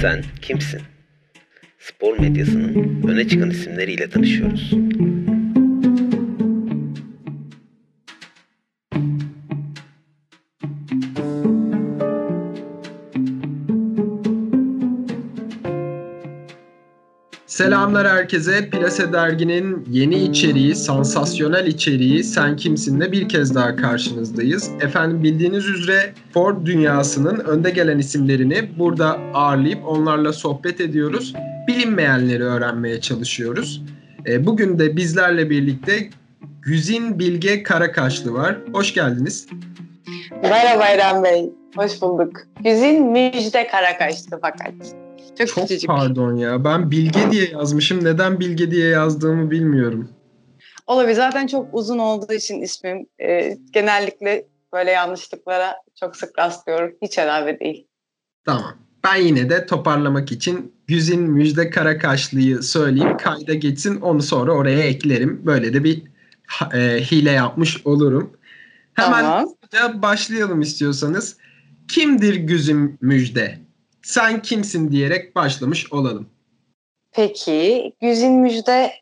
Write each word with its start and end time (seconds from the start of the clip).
Sen 0.00 0.24
kimsin? 0.42 0.80
Spor 1.78 2.18
medyasının 2.18 3.02
öne 3.08 3.28
çıkan 3.28 3.50
isimleriyle 3.50 4.10
tanışıyoruz. 4.10 4.72
Selamlar 17.82 18.08
herkese. 18.08 18.70
Plase 18.70 19.12
Dergi'nin 19.12 19.86
yeni 19.90 20.14
içeriği, 20.14 20.74
sansasyonel 20.74 21.66
içeriği 21.66 22.24
Sen 22.24 22.56
Kimsin'de 22.56 23.12
bir 23.12 23.28
kez 23.28 23.54
daha 23.54 23.76
karşınızdayız. 23.76 24.70
Efendim 24.80 25.22
bildiğiniz 25.22 25.66
üzere 25.66 26.12
Ford 26.34 26.66
dünyasının 26.66 27.38
önde 27.38 27.70
gelen 27.70 27.98
isimlerini 27.98 28.78
burada 28.78 29.18
ağırlayıp 29.34 29.78
onlarla 29.86 30.32
sohbet 30.32 30.80
ediyoruz. 30.80 31.34
Bilinmeyenleri 31.68 32.42
öğrenmeye 32.42 33.00
çalışıyoruz. 33.00 33.82
E, 34.26 34.46
bugün 34.46 34.78
de 34.78 34.96
bizlerle 34.96 35.50
birlikte 35.50 36.10
Güzin 36.60 37.18
Bilge 37.18 37.62
Karakaşlı 37.62 38.34
var. 38.34 38.56
Hoş 38.72 38.94
geldiniz. 38.94 39.46
Merhaba 40.42 40.84
Eren 40.84 41.24
Bey. 41.24 41.50
Hoş 41.76 42.02
bulduk. 42.02 42.32
Güzin 42.60 43.06
Müjde 43.06 43.66
Karakaşlı 43.66 44.38
fakat. 44.42 45.01
Çok, 45.38 45.48
Çok 45.48 45.68
küçücük. 45.68 45.90
pardon 45.90 46.36
ya. 46.36 46.64
Ben 46.64 46.90
Bilge 46.90 47.30
diye 47.30 47.50
yazmışım. 47.50 48.04
Neden 48.04 48.40
Bilge 48.40 48.70
diye 48.70 48.88
yazdığımı 48.88 49.50
bilmiyorum. 49.50 50.08
Olabilir. 50.86 51.14
Zaten 51.14 51.46
çok 51.46 51.68
uzun 51.72 51.98
olduğu 51.98 52.32
için 52.32 52.60
ismim 52.60 53.06
e, 53.22 53.56
genellikle 53.72 54.46
böyle 54.72 54.90
yanlışlıklara 54.90 55.74
çok 56.00 56.16
sık 56.16 56.38
rastlıyorum. 56.38 56.92
Hiç 57.02 57.18
önemli 57.18 57.60
değil. 57.60 57.86
Tamam. 58.44 58.74
Ben 59.04 59.16
yine 59.16 59.50
de 59.50 59.66
toparlamak 59.66 60.32
için 60.32 60.74
Güzin 60.86 61.22
Müjde 61.22 61.70
Karakaşlı'yı 61.70 62.62
söyleyeyim. 62.62 63.16
Kayda 63.16 63.54
geçsin. 63.54 64.00
Onu 64.00 64.22
sonra 64.22 64.52
oraya 64.52 64.82
eklerim. 64.82 65.46
Böyle 65.46 65.74
de 65.74 65.84
bir 65.84 66.02
e, 66.74 66.78
hile 67.00 67.30
yapmış 67.30 67.86
olurum. 67.86 68.36
Hemen 68.94 69.46
tamam. 69.70 70.02
başlayalım 70.02 70.60
istiyorsanız. 70.60 71.36
Kimdir 71.88 72.34
Güzin 72.34 72.98
Müjde? 73.00 73.58
Sen 74.02 74.42
kimsin 74.42 74.92
diyerek 74.92 75.36
başlamış 75.36 75.92
olalım. 75.92 76.28
Peki 77.12 77.92
Güzin 78.00 78.32
Müjde 78.32 78.92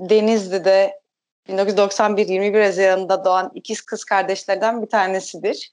Denizli'de 0.00 1.00
1991 1.48 2.28
21 2.28 2.60
Haziran'da 2.60 3.24
doğan 3.24 3.50
ikiz 3.54 3.80
kız 3.80 4.04
kardeşlerden 4.04 4.82
bir 4.82 4.88
tanesidir. 4.88 5.72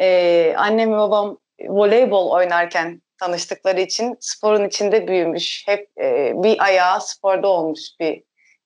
Ee, 0.00 0.54
annem 0.56 0.92
ve 0.92 0.96
babam 0.96 1.38
voleybol 1.60 2.30
oynarken 2.30 3.02
tanıştıkları 3.18 3.80
için 3.80 4.16
sporun 4.20 4.68
içinde 4.68 5.08
büyümüş. 5.08 5.68
Hep 5.68 5.88
e, 6.00 6.32
bir 6.36 6.64
ayağı 6.64 7.00
sporda 7.00 7.48
olmuş 7.48 7.80
bir 8.00 8.22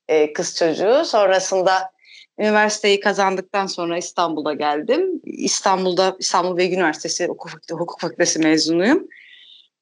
e, 0.09 0.33
kız 0.33 0.57
çocuğu. 0.57 1.05
Sonrasında 1.05 1.92
üniversiteyi 2.39 3.01
kazandıktan 3.01 3.67
sonra 3.67 3.99
İstanbul'a 3.99 4.55
geldim. 4.55 5.21
İstanbul'da 5.25 6.17
İstanbul 6.19 6.57
Bilgi 6.57 6.75
Üniversitesi 6.75 7.29
Hukuk 7.71 8.01
Fakültesi 8.01 8.39
mezunuyum. 8.39 9.09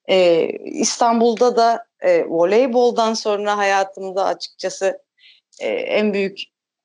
Ee, 0.09 0.49
İstanbul'da 0.65 1.57
da 1.57 1.85
e, 2.01 2.25
voleyboldan 2.25 3.15
sonra 3.15 3.57
hayatımda 3.57 4.25
açıkçası 4.25 4.99
e, 5.61 5.69
en 5.69 6.15
büyük 6.15 6.39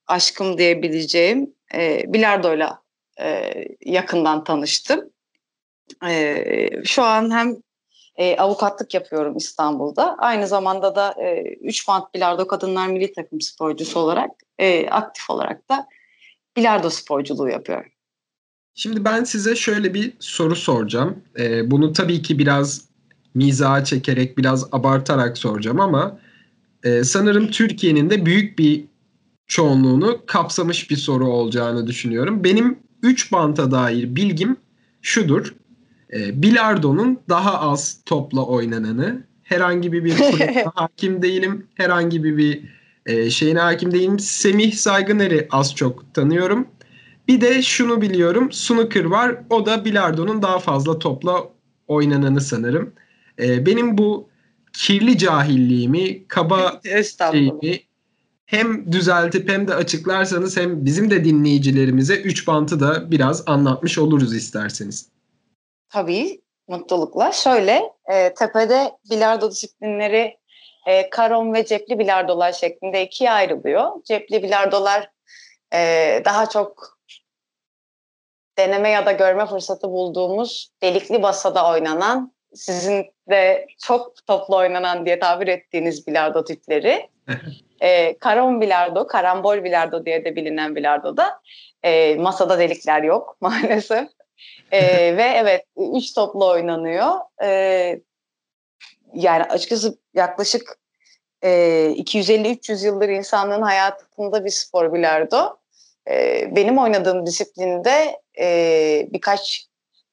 aşkım 0.08 0.58
diyebileceğim 0.58 1.53
e, 1.73 2.13
bilardoyla 2.13 2.81
e, 3.19 3.53
yakından 3.86 4.43
tanıştım. 4.43 5.09
E, 6.08 6.83
şu 6.83 7.03
an 7.03 7.31
hem 7.31 7.58
e, 8.17 8.38
avukatlık 8.38 8.94
yapıyorum 8.94 9.38
İstanbul'da. 9.38 10.15
Aynı 10.17 10.48
zamanda 10.48 10.95
da 10.95 11.15
e, 11.21 11.43
3 11.61 11.87
band 11.87 12.03
bilardo 12.15 12.48
kadınlar 12.48 12.87
milli 12.87 13.14
takım 13.14 13.42
sporcusu 13.42 13.99
olarak 13.99 14.31
e, 14.59 14.89
aktif 14.89 15.30
olarak 15.30 15.70
da 15.70 15.87
bilardo 16.58 16.89
sporculuğu 16.89 17.49
yapıyorum. 17.49 17.92
Şimdi 18.75 19.05
ben 19.05 19.23
size 19.23 19.55
şöyle 19.55 19.93
bir 19.93 20.14
soru 20.20 20.55
soracağım. 20.55 21.23
E, 21.39 21.71
bunu 21.71 21.93
tabii 21.93 22.21
ki 22.21 22.39
biraz 22.39 22.81
mizaha 23.33 23.83
çekerek, 23.83 24.37
biraz 24.37 24.73
abartarak 24.73 25.37
soracağım 25.37 25.80
ama 25.80 26.20
e, 26.83 27.04
sanırım 27.04 27.52
Türkiye'nin 27.52 28.09
de 28.09 28.25
büyük 28.25 28.59
bir 28.59 28.86
çoğunluğunu 29.48 30.21
kapsamış 30.25 30.89
bir 30.89 30.98
soru 30.98 31.27
olacağını 31.27 31.87
düşünüyorum. 31.87 32.43
Benim 32.43 32.80
3 33.04 33.31
banta 33.31 33.71
dair 33.71 34.15
bilgim 34.15 34.58
şudur. 35.02 35.55
E, 36.15 36.42
bilardonun 36.42 37.20
daha 37.30 37.59
az 37.59 38.02
topla 38.05 38.45
oynananı. 38.45 39.23
Herhangi 39.43 39.93
bir 39.93 40.03
bir 40.03 40.14
hakim 40.76 41.21
değilim. 41.21 41.67
Herhangi 41.76 42.23
bir 42.23 42.37
bir 42.37 42.61
e, 43.05 43.30
şeyine 43.30 43.59
hakim 43.59 43.92
değilim. 43.92 44.20
Semih 44.20 44.73
Saygıner'i 44.73 45.48
az 45.52 45.75
çok 45.75 46.14
tanıyorum. 46.14 46.67
Bir 47.27 47.42
de 47.42 47.61
şunu 47.61 48.02
biliyorum. 48.02 48.52
Snooker 48.52 49.05
var. 49.05 49.36
O 49.49 49.65
da 49.65 49.86
bilardonun 49.86 50.42
daha 50.42 50.59
fazla 50.59 50.99
topla 50.99 51.43
oynananı 51.87 52.42
sanırım. 52.42 52.93
E, 53.39 53.65
benim 53.65 53.98
bu 53.98 54.30
kirli 54.73 55.17
cahilliğimi, 55.17 56.27
kaba 56.27 56.81
şeyimi 57.31 57.80
hem 58.45 58.92
düzeltip 58.92 59.49
hem 59.49 59.67
de 59.67 59.75
açıklarsanız 59.75 60.58
hem 60.58 60.86
bizim 60.86 61.09
de 61.09 61.25
dinleyicilerimize 61.25 62.21
3 62.21 62.48
bantı 62.48 62.80
da 62.80 63.11
biraz 63.11 63.43
anlatmış 63.48 63.98
oluruz 63.98 64.36
isterseniz. 64.36 65.14
Tabii 65.95 66.42
mutlulukla. 66.67 67.32
Şöyle 67.32 67.92
e, 68.11 68.33
tepede 68.33 68.92
bilardo 69.11 69.52
disiplinleri 69.52 70.38
e, 70.88 71.10
karon 71.10 71.54
ve 71.54 71.66
cepli 71.66 72.00
bilardolar 72.00 72.52
şeklinde 72.52 73.04
ikiye 73.04 73.32
ayrılıyor. 73.32 74.04
Cepli 74.04 74.44
bilardolar 74.44 75.10
e, 75.73 76.22
daha 76.26 76.50
çok 76.50 76.98
deneme 78.58 78.89
ya 78.89 79.05
da 79.05 79.11
görme 79.11 79.45
fırsatı 79.45 79.89
bulduğumuz 79.89 80.70
delikli 80.82 81.23
basada 81.23 81.70
oynanan, 81.70 82.34
sizin 82.54 83.05
de 83.30 83.67
çok 83.84 84.28
toplu 84.28 84.55
oynanan 84.55 85.05
diye 85.05 85.20
tabir 85.20 85.48
ettiğiniz 85.48 86.08
bilardo 86.08 86.44
tipleri. 86.44 87.10
e, 87.80 88.17
karon 88.17 88.61
bilardo, 88.61 89.08
karambol 89.08 89.64
bilardo 89.64 90.05
diye 90.05 90.26
de 90.26 90.36
bilinen 90.36 90.76
bilardo 90.76 91.17
da 91.17 91.42
e, 91.84 92.16
masada 92.16 92.60
delikler 92.60 93.04
yok 93.04 93.38
maalesef 93.42 94.08
e, 94.72 94.82
ve 95.18 95.23
evet 95.23 95.66
üç 95.96 96.14
toplu 96.14 96.50
oynanıyor. 96.50 97.12
E, 97.44 98.00
yani 99.14 99.44
açıkçası 99.44 99.98
yaklaşık 100.14 100.78
e, 101.44 101.50
250-300 101.98 102.86
yıldır 102.86 103.10
insanlığın 103.10 103.62
hayatında 103.62 104.46
bir 104.46 104.50
spor 104.50 104.94
bilardo. 104.94 105.58
E, 106.10 106.48
benim 106.56 106.78
oynadığım 106.78 107.26
disiplinde 107.26 108.22
e, 108.40 109.08
birkaç 109.14 109.68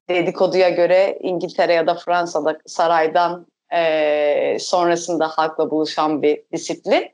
dedikoduya 0.09 0.69
göre 0.69 1.19
İngiltere 1.21 1.75
ya 1.75 1.87
da 1.87 1.95
Fransa'da 1.95 2.59
saraydan 2.67 3.47
e, 3.75 4.57
sonrasında 4.61 5.29
halkla 5.29 5.71
buluşan 5.71 6.23
bir 6.23 6.43
disiplin. 6.53 7.11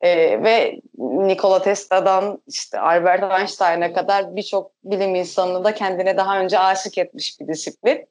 E, 0.00 0.42
ve 0.42 0.80
Nikola 0.98 1.62
Tesla'dan 1.62 2.42
işte 2.46 2.80
Albert 2.80 3.40
Einstein'a 3.40 3.92
kadar 3.92 4.36
birçok 4.36 4.72
bilim 4.84 5.14
insanını 5.14 5.64
da 5.64 5.74
kendine 5.74 6.16
daha 6.16 6.40
önce 6.40 6.58
aşık 6.58 6.98
etmiş 6.98 7.40
bir 7.40 7.48
disiplin. 7.48 8.08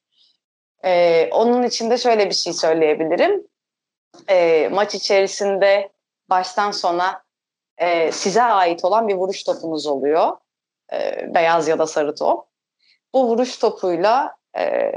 E, 0.85 1.29
onun 1.31 1.63
içinde 1.63 1.97
şöyle 1.97 2.29
bir 2.29 2.35
şey 2.35 2.53
söyleyebilirim. 2.53 3.47
E, 4.29 4.67
maç 4.71 4.95
içerisinde 4.95 5.91
baştan 6.29 6.71
sona 6.71 7.23
e, 7.77 8.11
size 8.11 8.43
ait 8.43 8.85
olan 8.85 9.07
bir 9.07 9.15
vuruş 9.15 9.43
topunuz 9.43 9.87
oluyor. 9.87 10.37
E, 10.93 11.27
beyaz 11.35 11.67
ya 11.67 11.79
da 11.79 11.87
sarı 11.87 12.15
top. 12.15 12.45
Bu 13.13 13.27
vuruş 13.27 13.57
topuyla 13.57 14.35
e, 14.57 14.91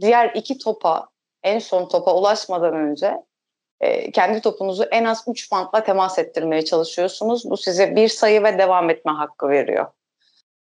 diğer 0.00 0.32
iki 0.34 0.58
topa, 0.58 1.08
en 1.42 1.58
son 1.58 1.88
topa 1.88 2.14
ulaşmadan 2.14 2.74
önce 2.74 3.22
e, 3.80 4.10
kendi 4.10 4.40
topunuzu 4.40 4.82
en 4.82 5.04
az 5.04 5.24
3 5.28 5.52
bantla 5.52 5.84
temas 5.84 6.18
ettirmeye 6.18 6.64
çalışıyorsunuz. 6.64 7.50
Bu 7.50 7.56
size 7.56 7.96
bir 7.96 8.08
sayı 8.08 8.42
ve 8.42 8.58
devam 8.58 8.90
etme 8.90 9.12
hakkı 9.12 9.48
veriyor. 9.48 9.86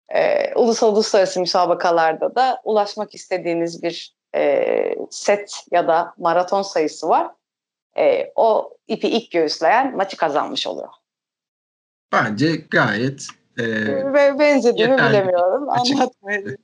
E, 0.09 0.53
ulusal 0.55 0.93
uluslararası 0.93 1.39
müsabakalarda 1.39 2.35
da 2.35 2.61
ulaşmak 2.63 3.15
istediğiniz 3.15 3.83
bir 3.83 4.15
e, 4.35 4.95
set 5.09 5.65
ya 5.71 5.87
da 5.87 6.13
maraton 6.17 6.61
sayısı 6.61 7.09
var. 7.09 7.31
E, 7.97 8.31
o 8.35 8.77
ipi 8.87 9.07
ilk 9.07 9.31
göğüsleyen 9.31 9.95
maçı 9.97 10.17
kazanmış 10.17 10.67
oluyor. 10.67 10.89
Bence 12.11 12.55
gayet 12.55 13.27
e, 13.59 13.63
benzediğimi 14.39 14.97
bilemiyorum. 14.97 15.69
Anlatmayı 15.69 16.57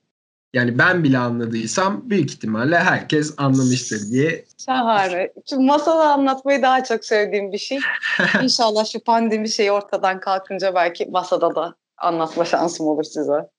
yani 0.53 0.77
ben 0.77 1.03
bile 1.03 1.17
anladıysam 1.17 2.09
büyük 2.09 2.31
ihtimalle 2.31 2.79
herkes 2.79 3.33
anlamıştır 3.37 4.11
diye. 4.11 4.45
Şahane. 4.65 5.33
Çünkü 5.49 5.63
masalı 5.63 6.03
anlatmayı 6.03 6.61
daha 6.61 6.83
çok 6.83 7.05
sevdiğim 7.05 7.51
bir 7.51 7.57
şey. 7.57 7.79
İnşallah 8.43 8.85
şu 8.85 8.99
pandemi 8.99 9.49
şeyi 9.49 9.71
ortadan 9.71 10.19
kalkınca 10.19 10.75
belki 10.75 11.05
masada 11.05 11.55
da 11.55 11.75
anlatma 11.97 12.45
şansım 12.45 12.87
olur 12.87 13.03
size. 13.03 13.49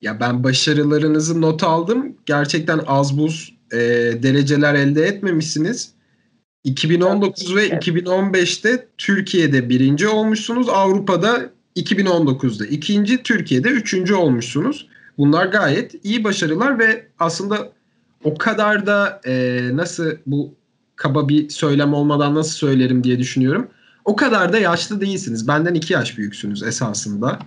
Ya 0.00 0.20
ben 0.20 0.44
başarılarınızı 0.44 1.40
not 1.40 1.62
aldım. 1.62 2.16
Gerçekten 2.26 2.80
az 2.86 3.18
buz 3.18 3.54
e, 3.72 3.78
dereceler 4.22 4.74
elde 4.74 5.02
etmemişsiniz. 5.06 5.94
2019 6.64 7.56
ve 7.56 7.68
2015'te 7.68 8.88
Türkiye'de 8.98 9.68
birinci 9.68 10.08
olmuşsunuz. 10.08 10.68
Avrupa'da 10.68 11.50
2019'da 11.76 12.66
ikinci, 12.66 13.22
Türkiye'de 13.22 13.68
üçüncü 13.68 14.14
olmuşsunuz. 14.14 14.88
Bunlar 15.18 15.46
gayet 15.46 16.04
iyi 16.04 16.24
başarılar 16.24 16.78
ve 16.78 17.06
aslında 17.18 17.72
o 18.24 18.34
kadar 18.34 18.86
da 18.86 19.20
e, 19.26 19.60
nasıl 19.72 20.10
bu 20.26 20.54
kaba 20.96 21.28
bir 21.28 21.48
söylem 21.48 21.94
olmadan 21.94 22.34
nasıl 22.34 22.50
söylerim 22.50 23.04
diye 23.04 23.18
düşünüyorum. 23.18 23.68
O 24.04 24.16
kadar 24.16 24.52
da 24.52 24.58
yaşlı 24.58 25.00
değilsiniz. 25.00 25.48
Benden 25.48 25.74
iki 25.74 25.92
yaş 25.92 26.18
büyüksünüz 26.18 26.62
esasında. 26.62 27.38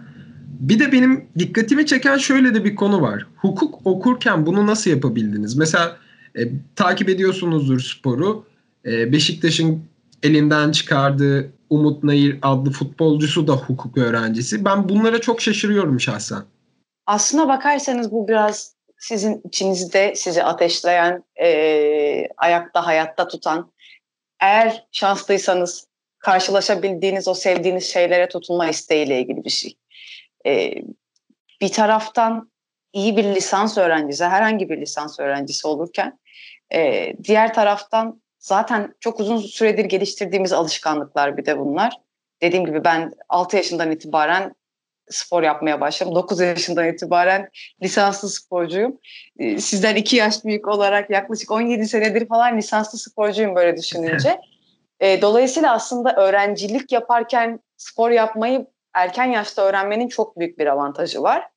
Bir 0.59 0.79
de 0.79 0.91
benim 0.91 1.25
dikkatimi 1.39 1.85
çeken 1.85 2.17
şöyle 2.17 2.55
de 2.55 2.65
bir 2.65 2.75
konu 2.75 3.01
var. 3.01 3.27
Hukuk 3.35 3.87
okurken 3.87 4.45
bunu 4.45 4.67
nasıl 4.67 4.89
yapabildiniz? 4.89 5.55
Mesela 5.55 5.97
e, 6.37 6.51
takip 6.75 7.09
ediyorsunuzdur 7.09 7.79
sporu. 7.79 8.45
E, 8.85 9.11
Beşiktaş'ın 9.11 9.83
elinden 10.23 10.71
çıkardığı 10.71 11.51
Umut 11.69 12.03
Nayır 12.03 12.37
adlı 12.41 12.71
futbolcusu 12.71 13.47
da 13.47 13.53
hukuk 13.53 13.97
öğrencisi. 13.97 14.65
Ben 14.65 14.89
bunlara 14.89 15.21
çok 15.21 15.41
şaşırıyorum 15.41 15.99
şahsen. 15.99 16.43
Aslına 17.07 17.47
bakarsanız 17.47 18.11
bu 18.11 18.27
biraz 18.27 18.75
sizin 18.99 19.41
içinizde 19.45 20.15
sizi 20.15 20.43
ateşleyen, 20.43 21.23
e, 21.41 22.27
ayakta 22.37 22.85
hayatta 22.85 23.27
tutan, 23.27 23.71
eğer 24.39 24.87
şanslıysanız 24.91 25.87
karşılaşabildiğiniz 26.19 27.27
o 27.27 27.33
sevdiğiniz 27.33 27.93
şeylere 27.93 28.29
tutunma 28.29 28.69
isteğiyle 28.69 29.19
ilgili 29.19 29.43
bir 29.43 29.49
şey. 29.49 29.77
E, 30.45 30.73
bir 31.61 31.69
taraftan 31.71 32.51
iyi 32.93 33.17
bir 33.17 33.23
lisans 33.23 33.77
öğrencisi, 33.77 34.25
herhangi 34.25 34.69
bir 34.69 34.81
lisans 34.81 35.19
öğrencisi 35.19 35.67
olurken, 35.67 36.19
e, 36.73 37.13
diğer 37.23 37.53
taraftan 37.53 38.21
zaten 38.39 38.95
çok 38.99 39.19
uzun 39.19 39.37
süredir 39.37 39.85
geliştirdiğimiz 39.85 40.53
alışkanlıklar 40.53 41.37
bir 41.37 41.45
de 41.45 41.59
bunlar. 41.59 41.93
Dediğim 42.41 42.65
gibi 42.65 42.83
ben 42.83 43.11
6 43.29 43.57
yaşından 43.57 43.91
itibaren 43.91 44.55
spor 45.09 45.43
yapmaya 45.43 45.81
başladım. 45.81 46.15
9 46.15 46.39
yaşından 46.39 46.87
itibaren 46.87 47.49
lisanslı 47.83 48.29
sporcuyum. 48.29 48.99
Ee, 49.39 49.59
sizden 49.59 49.95
2 49.95 50.15
yaş 50.15 50.45
büyük 50.45 50.67
olarak 50.67 51.09
yaklaşık 51.09 51.51
17 51.51 51.87
senedir 51.87 52.27
falan 52.27 52.57
lisanslı 52.57 52.99
sporcuyum 52.99 53.55
böyle 53.55 53.77
düşününce. 53.77 54.41
Ee, 54.99 55.21
dolayısıyla 55.21 55.73
aslında 55.73 56.15
öğrencilik 56.15 56.91
yaparken 56.91 57.59
spor 57.77 58.11
yapmayı 58.11 58.67
erken 58.93 59.25
yaşta 59.25 59.61
öğrenmenin 59.61 60.07
çok 60.07 60.39
büyük 60.39 60.59
bir 60.59 60.65
avantajı 60.65 61.21
var. 61.21 61.47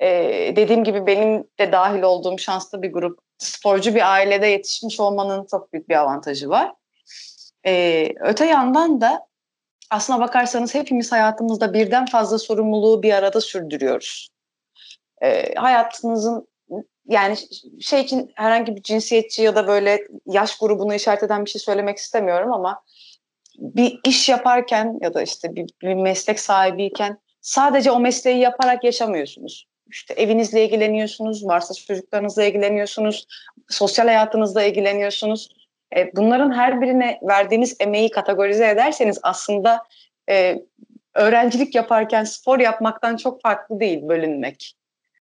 Ee, 0.00 0.52
dediğim 0.56 0.84
gibi 0.84 1.06
benim 1.06 1.44
de 1.58 1.72
dahil 1.72 2.02
olduğum 2.02 2.38
şanslı 2.38 2.82
bir 2.82 2.92
grup 2.92 3.18
sporcu 3.38 3.94
bir 3.94 4.12
ailede 4.12 4.46
yetişmiş 4.46 5.00
olmanın 5.00 5.46
çok 5.50 5.72
büyük 5.72 5.88
bir 5.88 5.94
avantajı 5.94 6.48
var. 6.48 6.72
öte 8.20 8.46
yandan 8.46 9.00
da 9.00 9.29
aslına 9.90 10.20
bakarsanız 10.20 10.74
hepimiz 10.74 11.12
hayatımızda 11.12 11.74
birden 11.74 12.06
fazla 12.06 12.38
sorumluluğu 12.38 13.02
bir 13.02 13.12
arada 13.12 13.40
sürdürüyoruz. 13.40 14.28
E, 15.22 15.54
hayatınızın 15.54 16.48
yani 17.08 17.36
şey 17.80 18.00
için 18.00 18.32
herhangi 18.34 18.76
bir 18.76 18.82
cinsiyetçi 18.82 19.42
ya 19.42 19.56
da 19.56 19.66
böyle 19.66 20.06
yaş 20.26 20.58
grubunu 20.58 20.94
işaret 20.94 21.22
eden 21.22 21.44
bir 21.44 21.50
şey 21.50 21.60
söylemek 21.60 21.98
istemiyorum 21.98 22.52
ama 22.52 22.82
bir 23.58 24.00
iş 24.06 24.28
yaparken 24.28 24.98
ya 25.02 25.14
da 25.14 25.22
işte 25.22 25.56
bir, 25.56 25.70
bir 25.82 25.94
meslek 25.94 26.40
sahibiyken 26.40 27.18
sadece 27.40 27.90
o 27.90 28.00
mesleği 28.00 28.38
yaparak 28.38 28.84
yaşamıyorsunuz. 28.84 29.66
İşte 29.90 30.14
evinizle 30.14 30.64
ilgileniyorsunuz, 30.64 31.46
varsa 31.46 31.74
çocuklarınızla 31.74 32.44
ilgileniyorsunuz, 32.44 33.26
sosyal 33.68 34.06
hayatınızla 34.06 34.62
ilgileniyorsunuz. 34.62 35.48
E, 35.96 36.16
bunların 36.16 36.52
her 36.52 36.80
birine 36.80 37.18
verdiğiniz 37.22 37.76
emeği 37.80 38.10
kategorize 38.10 38.68
ederseniz 38.68 39.18
aslında 39.22 39.82
e, 40.30 40.62
öğrencilik 41.14 41.74
yaparken 41.74 42.24
spor 42.24 42.58
yapmaktan 42.58 43.16
çok 43.16 43.42
farklı 43.42 43.80
değil 43.80 44.08
bölünmek. 44.08 44.74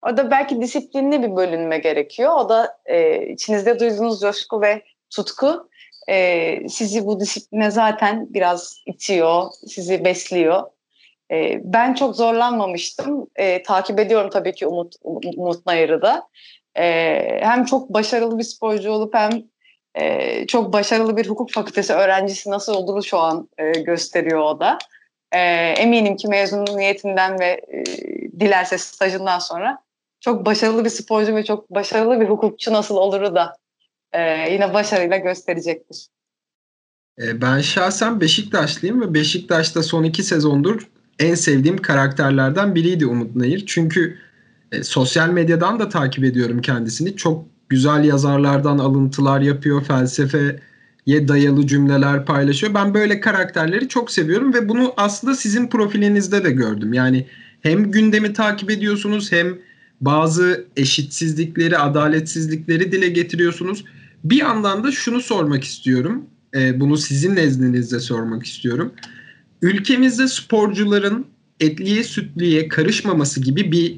Orada 0.01 0.31
belki 0.31 0.61
disiplinli 0.61 1.23
bir 1.23 1.35
bölünme 1.35 1.77
gerekiyor. 1.77 2.33
O 2.35 2.49
da 2.49 2.77
e, 2.85 3.27
içinizde 3.27 3.79
duyduğunuz 3.79 4.21
coşku 4.21 4.61
ve 4.61 4.81
tutku 5.09 5.69
sizi 6.67 7.05
bu 7.05 7.19
disipline 7.19 7.71
zaten 7.71 8.33
biraz 8.33 8.77
itiyor, 8.85 9.47
sizi 9.67 10.05
besliyor. 10.05 10.63
Ben 11.59 11.93
çok 11.93 12.15
zorlanmamıştım. 12.15 13.27
Takip 13.65 13.99
ediyorum 13.99 14.29
tabii 14.29 14.53
ki 14.53 14.67
Umut, 14.67 14.95
Umut 15.03 15.65
Nayır'ı 15.65 16.01
da. 16.01 16.27
E, 16.75 16.83
hem 17.41 17.65
çok 17.65 17.89
başarılı 17.89 18.37
bir 18.37 18.43
sporcu 18.43 18.91
olup 18.91 19.13
hem 19.13 19.43
e, 19.95 20.47
çok 20.47 20.73
başarılı 20.73 21.17
bir 21.17 21.29
hukuk 21.29 21.51
fakültesi 21.51 21.93
öğrencisi 21.93 22.49
nasıl 22.49 22.73
olduğunu 22.73 23.03
şu 23.03 23.17
an 23.17 23.49
e, 23.57 23.71
gösteriyor 23.71 24.39
o 24.39 24.59
da. 24.59 24.77
E, 25.31 25.39
eminim 25.77 26.15
ki 26.15 26.27
mezuniyetinden 26.27 27.39
ve 27.39 27.45
e, 27.45 27.83
dilerse 28.39 28.77
stajından 28.77 29.39
sonra 29.39 29.77
çok 30.19 30.45
başarılı 30.45 30.85
bir 30.85 30.89
sporcu 30.89 31.35
ve 31.35 31.43
çok 31.43 31.69
başarılı 31.69 32.21
bir 32.21 32.29
hukukçu 32.29 32.73
nasıl 32.73 32.95
oluru 32.95 33.35
da 33.35 33.55
e, 34.13 34.51
yine 34.53 34.73
başarıyla 34.73 35.17
gösterecektir. 35.17 36.07
Ben 37.19 37.61
şahsen 37.61 38.21
Beşiktaşlıyım 38.21 39.01
ve 39.01 39.13
Beşiktaş'ta 39.13 39.83
son 39.83 40.03
iki 40.03 40.23
sezondur 40.23 40.87
en 41.21 41.35
sevdiğim 41.35 41.77
karakterlerden 41.77 42.75
biriydi 42.75 43.05
Umut 43.05 43.35
Nayır. 43.35 43.63
Çünkü 43.65 44.17
e, 44.71 44.83
sosyal 44.83 45.29
medyadan 45.29 45.79
da 45.79 45.89
takip 45.89 46.23
ediyorum 46.23 46.61
kendisini. 46.61 47.15
Çok 47.15 47.45
güzel 47.71 48.03
yazarlardan 48.03 48.77
alıntılar 48.77 49.41
yapıyor, 49.41 49.83
felsefeye 49.83 51.27
dayalı 51.27 51.67
cümleler 51.67 52.25
paylaşıyor. 52.25 52.73
Ben 52.73 52.93
böyle 52.93 53.19
karakterleri 53.19 53.87
çok 53.87 54.11
seviyorum 54.11 54.53
ve 54.53 54.69
bunu 54.69 54.93
aslında 54.97 55.35
sizin 55.35 55.67
profilinizde 55.67 56.43
de 56.43 56.51
gördüm. 56.51 56.93
Yani 56.93 57.27
hem 57.61 57.91
gündemi 57.91 58.33
takip 58.33 58.71
ediyorsunuz 58.71 59.31
hem 59.31 59.57
bazı 60.01 60.65
eşitsizlikleri, 60.77 61.77
adaletsizlikleri 61.77 62.91
dile 62.91 63.09
getiriyorsunuz. 63.09 63.85
Bir 64.23 64.37
yandan 64.37 64.83
da 64.83 64.91
şunu 64.91 65.21
sormak 65.21 65.63
istiyorum. 65.63 66.25
E, 66.55 66.79
bunu 66.79 66.97
sizin 66.97 67.35
nezdinizde 67.35 67.99
sormak 67.99 68.45
istiyorum. 68.45 68.93
Ülkemizde 69.61 70.27
sporcuların 70.27 71.25
etliye 71.59 72.03
sütliye 72.03 72.67
karışmaması 72.67 73.41
gibi 73.41 73.71
bir 73.71 73.95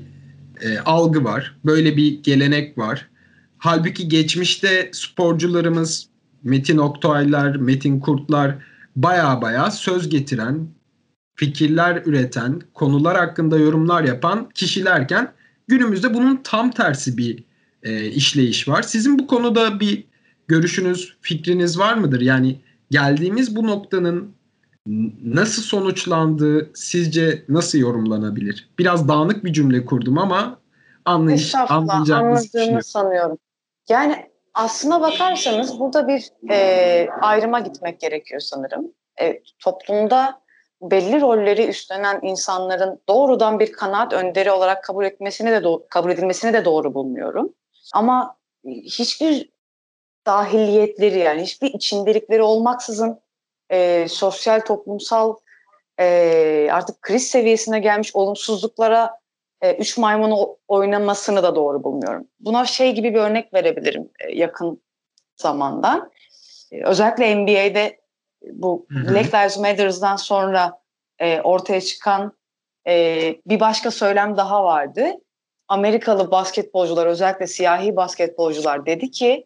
e, 0.61 0.79
algı 0.79 1.23
var. 1.23 1.55
Böyle 1.65 1.97
bir 1.97 2.23
gelenek 2.23 2.77
var. 2.77 3.12
Halbuki 3.63 4.07
geçmişte 4.07 4.89
sporcularımız 4.93 6.09
Metin 6.43 6.77
Oktaylar, 6.77 7.55
Metin 7.55 7.99
Kurtlar 7.99 8.55
baya 8.95 9.41
baya 9.41 9.71
söz 9.71 10.09
getiren, 10.09 10.67
fikirler 11.35 12.01
üreten, 12.05 12.61
konular 12.73 13.17
hakkında 13.17 13.57
yorumlar 13.57 14.03
yapan 14.03 14.49
kişilerken 14.49 15.31
günümüzde 15.67 16.13
bunun 16.13 16.39
tam 16.43 16.71
tersi 16.71 17.17
bir 17.17 17.43
e, 17.83 18.05
işleyiş 18.05 18.67
var. 18.67 18.81
Sizin 18.81 19.19
bu 19.19 19.27
konuda 19.27 19.79
bir 19.79 20.03
görüşünüz, 20.47 21.15
fikriniz 21.21 21.79
var 21.79 21.93
mıdır? 21.93 22.21
Yani 22.21 22.59
geldiğimiz 22.91 23.55
bu 23.55 23.67
noktanın 23.67 24.31
nasıl 25.23 25.61
sonuçlandığı 25.61 26.71
sizce 26.73 27.45
nasıl 27.49 27.77
yorumlanabilir? 27.77 28.69
Biraz 28.79 29.07
dağınık 29.07 29.45
bir 29.45 29.53
cümle 29.53 29.85
kurdum 29.85 30.17
ama 30.17 30.59
anlayış, 31.05 31.55
anlayacağınızı 31.55 32.45
düşünüyorum. 32.45 32.81
sanıyorum. 32.81 33.37
Yani 33.89 34.29
aslına 34.53 35.01
bakarsanız 35.01 35.79
burada 35.79 36.07
bir 36.07 36.29
e, 36.51 37.07
ayrıma 37.21 37.59
gitmek 37.59 37.99
gerekiyor 37.99 38.41
sanırım. 38.41 38.93
E, 39.21 39.41
toplumda 39.59 40.43
belli 40.81 41.21
rolleri 41.21 41.67
üstlenen 41.67 42.19
insanların 42.23 43.01
doğrudan 43.09 43.59
bir 43.59 43.71
kanaat 43.71 44.13
önderi 44.13 44.51
olarak 44.51 44.83
kabul 44.83 45.05
etmesini 45.05 45.51
de 45.51 45.63
kabul 45.89 46.11
edilmesini 46.11 46.53
de 46.53 46.65
doğru 46.65 46.93
bulmuyorum. 46.93 47.53
Ama 47.93 48.37
hiçbir 48.65 49.49
dahiliyetleri 50.25 51.19
yani 51.19 51.41
hiçbir 51.41 51.73
içindelikleri 51.73 52.41
olmaksızın 52.41 53.19
e, 53.69 54.07
sosyal 54.09 54.59
toplumsal 54.59 55.35
e, 55.99 56.69
artık 56.71 57.01
kriz 57.01 57.27
seviyesine 57.27 57.79
gelmiş 57.79 58.15
olumsuzluklara 58.15 59.22
e, 59.63 59.73
üç 59.73 59.97
maymunu 59.97 60.57
oynamasını 60.67 61.43
da 61.43 61.55
doğru 61.55 61.83
bulmuyorum. 61.83 62.27
Buna 62.39 62.65
şey 62.65 62.95
gibi 62.95 63.13
bir 63.13 63.19
örnek 63.19 63.53
verebilirim 63.53 64.09
e, 64.19 64.35
yakın 64.35 64.83
zamandan. 65.35 66.11
E, 66.71 66.83
özellikle 66.83 67.35
NBA'de 67.35 67.99
bu 68.51 68.85
hı 68.89 68.99
hı. 68.99 69.13
Black 69.13 69.33
Lives 69.33 69.57
Matter'dan 69.57 70.15
sonra 70.15 70.79
e, 71.19 71.41
ortaya 71.41 71.81
çıkan 71.81 72.33
e, 72.87 73.35
bir 73.45 73.59
başka 73.59 73.91
söylem 73.91 74.37
daha 74.37 74.63
vardı. 74.63 75.05
Amerikalı 75.67 76.31
basketbolcular 76.31 77.07
özellikle 77.07 77.47
siyahi 77.47 77.95
basketbolcular 77.95 78.85
dedi 78.85 79.11
ki 79.11 79.45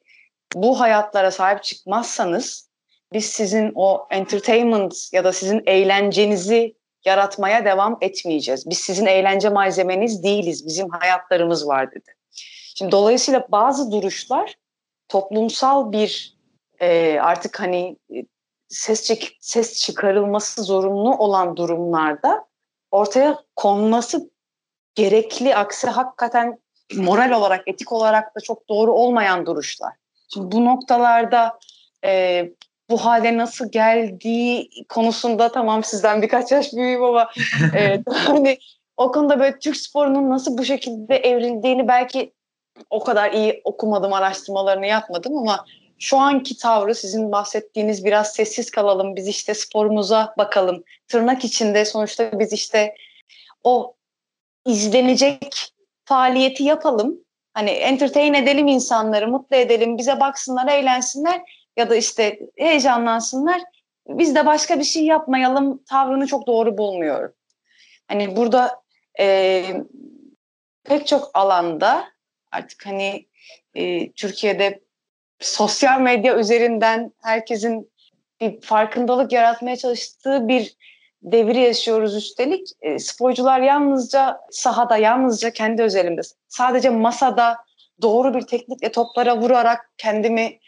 bu 0.55 0.79
hayatlara 0.79 1.31
sahip 1.31 1.63
çıkmazsanız 1.63 2.69
biz 3.13 3.25
sizin 3.25 3.71
o 3.75 4.07
entertainment 4.11 4.95
ya 5.13 5.23
da 5.23 5.33
sizin 5.33 5.63
eğlencenizi 5.65 6.76
yaratmaya 7.07 7.65
devam 7.65 7.97
etmeyeceğiz. 8.01 8.69
Biz 8.69 8.77
sizin 8.77 9.05
eğlence 9.05 9.49
malzemeniz 9.49 10.23
değiliz. 10.23 10.65
Bizim 10.65 10.89
hayatlarımız 10.89 11.67
var 11.67 11.91
dedi. 11.91 12.15
Şimdi 12.75 12.91
dolayısıyla 12.91 13.47
bazı 13.49 13.91
duruşlar 13.91 14.55
toplumsal 15.09 15.91
bir 15.91 16.37
e, 16.79 17.19
artık 17.19 17.59
hani 17.59 17.97
e, 18.15 18.25
ses 18.67 19.03
çek, 19.03 19.37
ses 19.39 19.81
çıkarılması 19.81 20.63
zorunlu 20.63 21.17
olan 21.17 21.57
durumlarda 21.57 22.45
ortaya 22.91 23.43
konması 23.55 24.29
gerekli 24.95 25.55
aksi 25.55 25.87
hakikaten 25.87 26.59
moral 26.95 27.31
olarak 27.31 27.67
etik 27.67 27.91
olarak 27.91 28.35
da 28.35 28.39
çok 28.39 28.69
doğru 28.69 28.93
olmayan 28.93 29.45
duruşlar. 29.45 29.93
Şimdi 30.33 30.51
bu 30.51 30.65
noktalarda 30.65 31.59
e, 32.05 32.43
bu 32.89 33.05
hale 33.05 33.37
nasıl 33.37 33.71
geldiği 33.71 34.69
konusunda 34.89 35.51
tamam 35.51 35.83
sizden 35.83 36.21
birkaç 36.21 36.51
yaş 36.51 36.73
büyüğüm 36.73 37.03
ama 37.03 37.29
e, 37.75 38.03
hani 38.07 38.59
o 38.97 39.11
konuda 39.11 39.39
böyle 39.39 39.59
Türk 39.59 39.77
sporunun 39.77 40.29
nasıl 40.29 40.57
bu 40.57 40.65
şekilde 40.65 41.15
evrildiğini 41.15 41.87
belki 41.87 42.33
o 42.89 43.03
kadar 43.03 43.31
iyi 43.31 43.61
okumadım, 43.63 44.13
araştırmalarını 44.13 44.85
yapmadım 44.85 45.37
ama 45.37 45.65
şu 45.99 46.17
anki 46.17 46.57
tavrı 46.57 46.95
sizin 46.95 47.31
bahsettiğiniz 47.31 48.05
biraz 48.05 48.33
sessiz 48.33 48.71
kalalım, 48.71 49.15
biz 49.15 49.27
işte 49.27 49.53
sporumuza 49.53 50.33
bakalım. 50.37 50.83
Tırnak 51.07 51.45
içinde 51.45 51.85
sonuçta 51.85 52.39
biz 52.39 52.53
işte 52.53 52.95
o 53.63 53.95
izlenecek 54.65 55.73
faaliyeti 56.05 56.63
yapalım. 56.63 57.17
Hani 57.53 57.69
entertain 57.69 58.33
edelim 58.33 58.67
insanları, 58.67 59.27
mutlu 59.27 59.55
edelim, 59.55 59.97
bize 59.97 60.19
baksınlar, 60.19 60.67
eğlensinler 60.67 61.41
ya 61.77 61.89
da 61.89 61.95
işte 61.95 62.39
heyecanlansınlar. 62.55 63.61
Biz 64.07 64.35
de 64.35 64.45
başka 64.45 64.79
bir 64.79 64.83
şey 64.83 65.05
yapmayalım 65.05 65.83
tavrını 65.83 66.27
çok 66.27 66.47
doğru 66.47 66.77
bulmuyorum. 66.77 67.33
Hani 68.07 68.35
burada 68.35 68.81
e, 69.19 69.65
pek 70.83 71.07
çok 71.07 71.31
alanda 71.33 72.05
artık 72.51 72.85
hani 72.85 73.25
e, 73.75 74.11
Türkiye'de 74.11 74.79
sosyal 75.39 76.01
medya 76.01 76.37
üzerinden 76.37 77.11
herkesin 77.23 77.91
bir 78.41 78.61
farkındalık 78.61 79.31
yaratmaya 79.31 79.75
çalıştığı 79.75 80.47
bir 80.47 80.75
devri 81.21 81.59
yaşıyoruz 81.59 82.15
üstelik. 82.15 82.67
E, 82.81 82.99
sporcular 82.99 83.59
yalnızca 83.59 84.39
sahada, 84.51 84.97
yalnızca 84.97 85.51
kendi 85.51 85.81
özelimde, 85.81 86.21
sadece 86.47 86.89
masada 86.89 87.57
doğru 88.01 88.33
bir 88.33 88.41
teknikle 88.41 88.91
toplara 88.91 89.37
vurarak 89.37 89.91
kendimi 89.97 90.59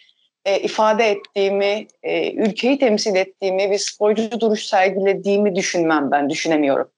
e, 0.50 0.60
ifade 0.60 1.04
ettiğimi, 1.04 1.88
e, 2.04 2.34
ülkeyi 2.34 2.80
temsil 2.80 3.16
ettiğimi, 3.16 3.72
bir 3.72 3.78
sporcu 3.78 4.40
duruş 4.40 4.66
sergilediğimi 4.66 5.56
düşünmem 5.56 6.12
ben, 6.12 6.30
düşünemiyorum. 6.30 6.90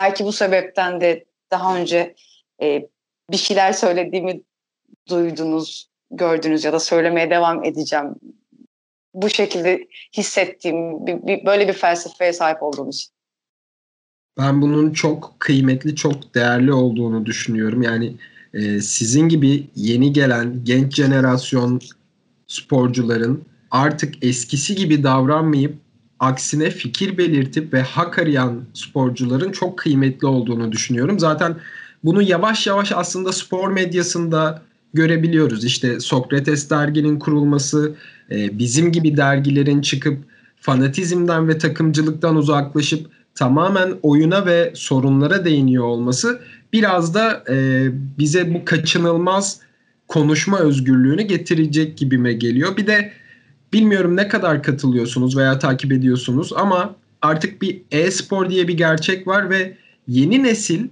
Belki 0.00 0.24
bu 0.24 0.32
sebepten 0.32 1.00
de 1.00 1.24
daha 1.50 1.76
önce 1.76 2.14
e, 2.62 2.88
bir 3.30 3.36
şeyler 3.36 3.72
söylediğimi 3.72 4.40
duydunuz, 5.08 5.88
gördünüz 6.10 6.64
ya 6.64 6.72
da 6.72 6.80
söylemeye 6.80 7.30
devam 7.30 7.64
edeceğim. 7.64 8.14
Bu 9.14 9.30
şekilde 9.30 9.88
hissettiğim, 10.16 11.06
bir, 11.06 11.26
bir, 11.26 11.46
böyle 11.46 11.68
bir 11.68 11.72
felsefeye 11.72 12.32
sahip 12.32 12.62
olduğum 12.62 12.88
için. 12.88 13.10
Ben 14.38 14.62
bunun 14.62 14.92
çok 14.92 15.36
kıymetli, 15.38 15.96
çok 15.96 16.34
değerli 16.34 16.72
olduğunu 16.72 17.26
düşünüyorum. 17.26 17.82
Yani 17.82 18.16
e, 18.54 18.80
sizin 18.80 19.28
gibi 19.28 19.66
yeni 19.74 20.12
gelen 20.12 20.64
genç 20.64 20.94
jenerasyon 20.94 21.80
sporcuların 22.50 23.42
artık 23.70 24.24
eskisi 24.24 24.74
gibi 24.74 25.02
davranmayıp 25.02 25.74
aksine 26.20 26.70
fikir 26.70 27.18
belirtip 27.18 27.72
ve 27.72 27.82
hak 27.82 28.18
arayan 28.18 28.62
sporcuların 28.74 29.52
çok 29.52 29.78
kıymetli 29.78 30.26
olduğunu 30.26 30.72
düşünüyorum. 30.72 31.18
Zaten 31.18 31.56
bunu 32.04 32.22
yavaş 32.22 32.66
yavaş 32.66 32.92
aslında 32.92 33.32
spor 33.32 33.70
medyasında 33.70 34.62
görebiliyoruz. 34.94 35.64
İşte 35.64 36.00
Sokrates 36.00 36.70
derginin 36.70 37.18
kurulması, 37.18 37.94
e, 38.30 38.58
bizim 38.58 38.92
gibi 38.92 39.16
dergilerin 39.16 39.80
çıkıp 39.80 40.18
fanatizmden 40.56 41.48
ve 41.48 41.58
takımcılıktan 41.58 42.36
uzaklaşıp 42.36 43.06
tamamen 43.34 43.94
oyuna 44.02 44.46
ve 44.46 44.72
sorunlara 44.74 45.44
değiniyor 45.44 45.84
olması 45.84 46.40
biraz 46.72 47.14
da 47.14 47.44
e, 47.48 47.88
bize 48.18 48.54
bu 48.54 48.64
kaçınılmaz 48.64 49.60
konuşma 50.10 50.58
özgürlüğünü 50.58 51.22
getirecek 51.22 51.98
gibime 51.98 52.32
geliyor. 52.32 52.76
Bir 52.76 52.86
de 52.86 53.12
bilmiyorum 53.72 54.16
ne 54.16 54.28
kadar 54.28 54.62
katılıyorsunuz 54.62 55.36
veya 55.36 55.58
takip 55.58 55.92
ediyorsunuz 55.92 56.52
ama 56.56 56.96
artık 57.22 57.62
bir 57.62 57.82
e-spor 57.90 58.50
diye 58.50 58.68
bir 58.68 58.76
gerçek 58.76 59.26
var 59.26 59.50
ve 59.50 59.76
yeni 60.08 60.42
nesil 60.42 60.88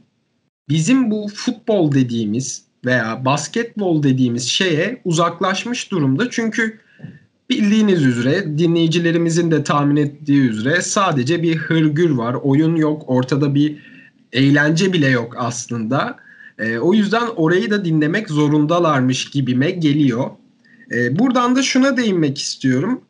bizim 0.68 1.10
bu 1.10 1.26
futbol 1.34 1.92
dediğimiz 1.92 2.62
veya 2.84 3.24
basketbol 3.24 4.02
dediğimiz 4.02 4.48
şeye 4.48 5.00
uzaklaşmış 5.04 5.90
durumda. 5.90 6.30
Çünkü 6.30 6.78
bildiğiniz 7.50 8.04
üzere 8.04 8.58
dinleyicilerimizin 8.58 9.50
de 9.50 9.64
tahmin 9.64 9.96
ettiği 9.96 10.40
üzere 10.40 10.82
sadece 10.82 11.42
bir 11.42 11.56
hırgür 11.56 12.10
var. 12.10 12.34
Oyun 12.34 12.76
yok, 12.76 13.02
ortada 13.06 13.54
bir 13.54 13.76
eğlence 14.32 14.92
bile 14.92 15.08
yok 15.08 15.34
aslında. 15.38 16.27
E, 16.58 16.78
o 16.78 16.94
yüzden 16.94 17.26
orayı 17.36 17.70
da 17.70 17.84
dinlemek 17.84 18.30
zorundalarmış 18.30 19.30
gibime 19.30 19.70
geliyor. 19.70 20.30
E, 20.92 21.18
buradan 21.18 21.56
da 21.56 21.62
şuna 21.62 21.96
değinmek 21.96 22.38
istiyorum. 22.38 23.00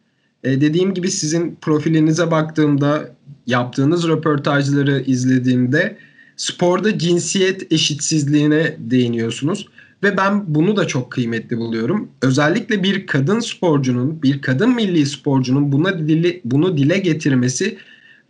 E, 0.44 0.60
dediğim 0.60 0.94
gibi 0.94 1.10
sizin 1.10 1.58
profilinize 1.60 2.30
baktığımda, 2.30 3.10
yaptığınız 3.46 4.08
röportajları 4.08 5.02
izlediğimde 5.06 5.98
sporda 6.36 6.98
cinsiyet 6.98 7.72
eşitsizliğine 7.72 8.76
değiniyorsunuz. 8.78 9.68
Ve 10.02 10.16
ben 10.16 10.54
bunu 10.54 10.76
da 10.76 10.86
çok 10.86 11.12
kıymetli 11.12 11.58
buluyorum. 11.58 12.08
Özellikle 12.22 12.82
bir 12.82 13.06
kadın 13.06 13.40
sporcunun, 13.40 14.22
bir 14.22 14.42
kadın 14.42 14.74
milli 14.74 15.06
sporcunun 15.06 15.72
buna 15.72 15.98
dili, 15.98 16.40
bunu 16.44 16.76
dile 16.76 16.98
getirmesi 16.98 17.78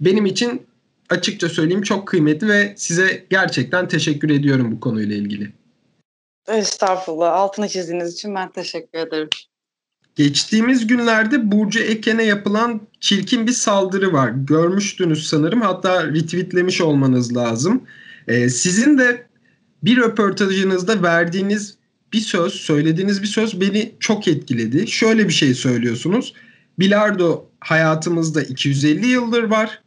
benim 0.00 0.26
için 0.26 0.62
açıkça 1.10 1.48
söyleyeyim 1.48 1.82
çok 1.82 2.08
kıymetli 2.08 2.48
ve 2.48 2.74
size 2.76 3.26
gerçekten 3.30 3.88
teşekkür 3.88 4.30
ediyorum 4.30 4.72
bu 4.72 4.80
konuyla 4.80 5.16
ilgili. 5.16 5.52
Estağfurullah. 6.48 7.32
Altını 7.32 7.68
çizdiğiniz 7.68 8.14
için 8.14 8.34
ben 8.34 8.52
teşekkür 8.52 8.98
ederim. 8.98 9.28
Geçtiğimiz 10.16 10.86
günlerde 10.86 11.52
Burcu 11.52 11.80
Eken'e 11.80 12.24
yapılan 12.24 12.80
çirkin 13.00 13.46
bir 13.46 13.52
saldırı 13.52 14.12
var. 14.12 14.30
Görmüştünüz 14.30 15.26
sanırım. 15.26 15.60
Hatta 15.60 16.06
retweetlemiş 16.06 16.80
olmanız 16.80 17.36
lazım. 17.36 17.82
Ee, 18.28 18.48
sizin 18.48 18.98
de 18.98 19.26
bir 19.84 19.96
röportajınızda 19.96 21.02
verdiğiniz 21.02 21.76
bir 22.12 22.20
söz, 22.20 22.54
söylediğiniz 22.54 23.22
bir 23.22 23.26
söz 23.26 23.60
beni 23.60 23.94
çok 24.00 24.28
etkiledi. 24.28 24.86
Şöyle 24.86 25.28
bir 25.28 25.32
şey 25.32 25.54
söylüyorsunuz. 25.54 26.34
Bilardo 26.78 27.44
hayatımızda 27.60 28.42
250 28.42 29.06
yıldır 29.06 29.42
var 29.42 29.82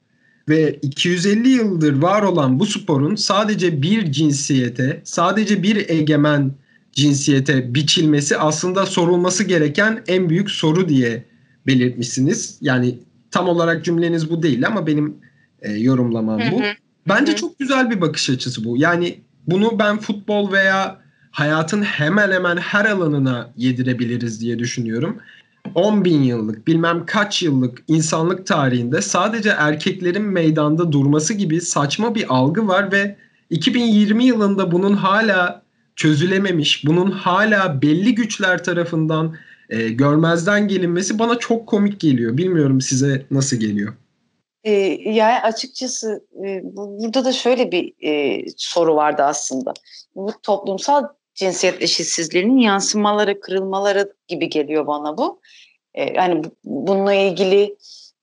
ve 0.51 0.79
250 0.81 1.49
yıldır 1.49 2.01
var 2.01 2.23
olan 2.23 2.59
bu 2.59 2.65
sporun 2.65 3.15
sadece 3.15 3.81
bir 3.81 4.11
cinsiyete, 4.11 5.01
sadece 5.03 5.63
bir 5.63 5.89
egemen 5.89 6.51
cinsiyete 6.91 7.73
biçilmesi 7.73 8.37
aslında 8.37 8.85
sorulması 8.85 9.43
gereken 9.43 10.03
en 10.07 10.29
büyük 10.29 10.51
soru 10.51 10.89
diye 10.89 11.23
belirtmişsiniz. 11.67 12.57
Yani 12.61 12.99
tam 13.31 13.47
olarak 13.47 13.85
cümleniz 13.85 14.29
bu 14.29 14.43
değil 14.43 14.67
ama 14.67 14.87
benim 14.87 15.15
e, 15.61 15.71
yorumlamam 15.71 16.41
bu. 16.51 16.61
Bence 17.07 17.35
çok 17.35 17.59
güzel 17.59 17.89
bir 17.89 18.01
bakış 18.01 18.29
açısı 18.29 18.65
bu. 18.65 18.77
Yani 18.77 19.19
bunu 19.47 19.79
ben 19.79 19.97
futbol 19.97 20.51
veya 20.51 21.01
hayatın 21.31 21.81
hemen 21.81 22.31
hemen 22.31 22.57
her 22.57 22.85
alanına 22.85 23.49
yedirebiliriz 23.57 24.41
diye 24.41 24.59
düşünüyorum. 24.59 25.17
10 25.75 26.05
bin 26.05 26.23
yıllık 26.23 26.67
bilmem 26.67 27.05
kaç 27.05 27.43
yıllık 27.43 27.83
insanlık 27.87 28.47
tarihinde 28.47 29.01
sadece 29.01 29.49
erkeklerin 29.49 30.23
meydanda 30.23 30.91
durması 30.91 31.33
gibi 31.33 31.61
saçma 31.61 32.15
bir 32.15 32.25
algı 32.29 32.67
var 32.67 32.91
ve 32.91 33.15
2020 33.49 34.25
yılında 34.25 34.71
bunun 34.71 34.93
hala 34.93 35.61
çözülememiş, 35.95 36.85
bunun 36.85 37.11
hala 37.11 37.81
belli 37.81 38.15
güçler 38.15 38.63
tarafından 38.63 39.35
e, 39.69 39.89
görmezden 39.89 40.67
gelinmesi 40.67 41.19
bana 41.19 41.39
çok 41.39 41.67
komik 41.67 41.99
geliyor. 41.99 42.37
Bilmiyorum 42.37 42.81
size 42.81 43.25
nasıl 43.31 43.57
geliyor. 43.57 43.93
E, 44.63 44.71
yani 45.11 45.39
açıkçası 45.39 46.25
e, 46.45 46.61
bu, 46.63 46.99
burada 46.99 47.25
da 47.25 47.31
şöyle 47.31 47.71
bir 47.71 47.93
e, 48.03 48.45
soru 48.57 48.95
vardı 48.95 49.23
aslında. 49.23 49.73
Bu 50.15 50.31
toplumsal 50.43 51.07
cinsiyet 51.41 51.81
eşitsizliğinin 51.81 52.57
yansımaları, 52.57 53.39
kırılmaları 53.39 54.13
gibi 54.27 54.49
geliyor 54.49 54.87
bana 54.87 55.17
bu. 55.17 55.41
E, 55.93 56.13
yani 56.13 56.41
bununla 56.63 57.13
ilgili 57.13 57.77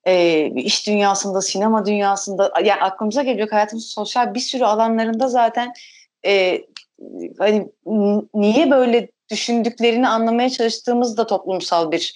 e, 0.05 0.45
iş 0.47 0.87
dünyasında, 0.87 1.41
sinema 1.41 1.87
dünyasında, 1.87 2.53
yani 2.65 2.81
aklımıza 2.81 3.23
geliyor 3.23 3.49
hayatımız 3.51 3.87
sosyal 3.87 4.35
bir 4.35 4.41
sürü 4.41 4.65
alanlarında 4.65 5.29
zaten 5.29 5.73
e, 6.27 6.65
hani 7.39 7.69
niye 8.35 8.71
böyle 8.71 9.09
düşündüklerini 9.31 10.09
anlamaya 10.09 10.51
çalıştığımız 10.51 11.17
da 11.17 11.27
toplumsal 11.27 11.93
bir 11.93 12.13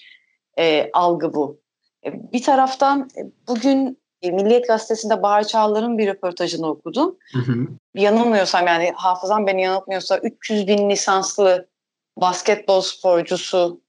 e, 0.58 0.90
algı 0.92 1.34
bu. 1.34 1.60
Bir 2.04 2.42
taraftan 2.42 3.10
bugün 3.48 4.01
Milliyet 4.30 4.68
Gazetesi'nde 4.68 5.22
Bahar 5.22 5.44
Çağlar'ın 5.44 5.98
bir 5.98 6.08
röportajını 6.08 6.70
okudum. 6.70 7.16
Hı 7.32 7.38
hı. 7.38 7.68
Yanılmıyorsam 7.94 8.66
yani 8.66 8.92
hafızam 8.94 9.46
beni 9.46 9.62
yanıltmıyorsa 9.62 10.18
300 10.18 10.66
bin 10.66 10.90
lisanslı 10.90 11.68
basketbol 12.16 12.80
sporcusu 12.80 13.80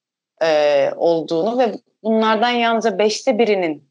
e, 0.43 0.89
olduğunu 0.95 1.59
ve 1.59 1.73
bunlardan 2.03 2.49
yalnızca 2.49 2.97
beşte 2.97 3.37
birinin 3.37 3.89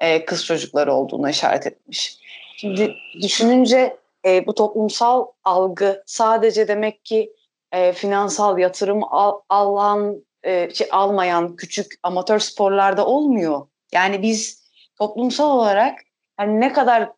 e, 0.00 0.24
kız 0.24 0.44
çocukları 0.44 0.92
olduğunu 0.92 1.30
işaret 1.30 1.66
etmiş. 1.66 2.18
Şimdi 2.56 2.94
düşününce 3.22 3.96
e, 4.26 4.46
bu 4.46 4.54
toplumsal 4.54 5.26
algı 5.44 6.02
sadece 6.06 6.68
demek 6.68 7.04
ki 7.04 7.32
e, 7.72 7.92
finansal 7.92 8.58
yatırım 8.58 9.04
al, 9.04 9.40
alan 9.48 10.24
e, 10.42 10.70
şey, 10.74 10.88
almayan 10.90 11.56
küçük 11.56 11.94
amatör 12.02 12.38
sporlarda 12.38 13.06
olmuyor. 13.06 13.66
Yani 13.92 14.22
biz 14.22 14.63
toplumsal 14.98 15.50
olarak 15.50 16.00
yani 16.40 16.60
ne 16.60 16.72
kadar 16.72 17.12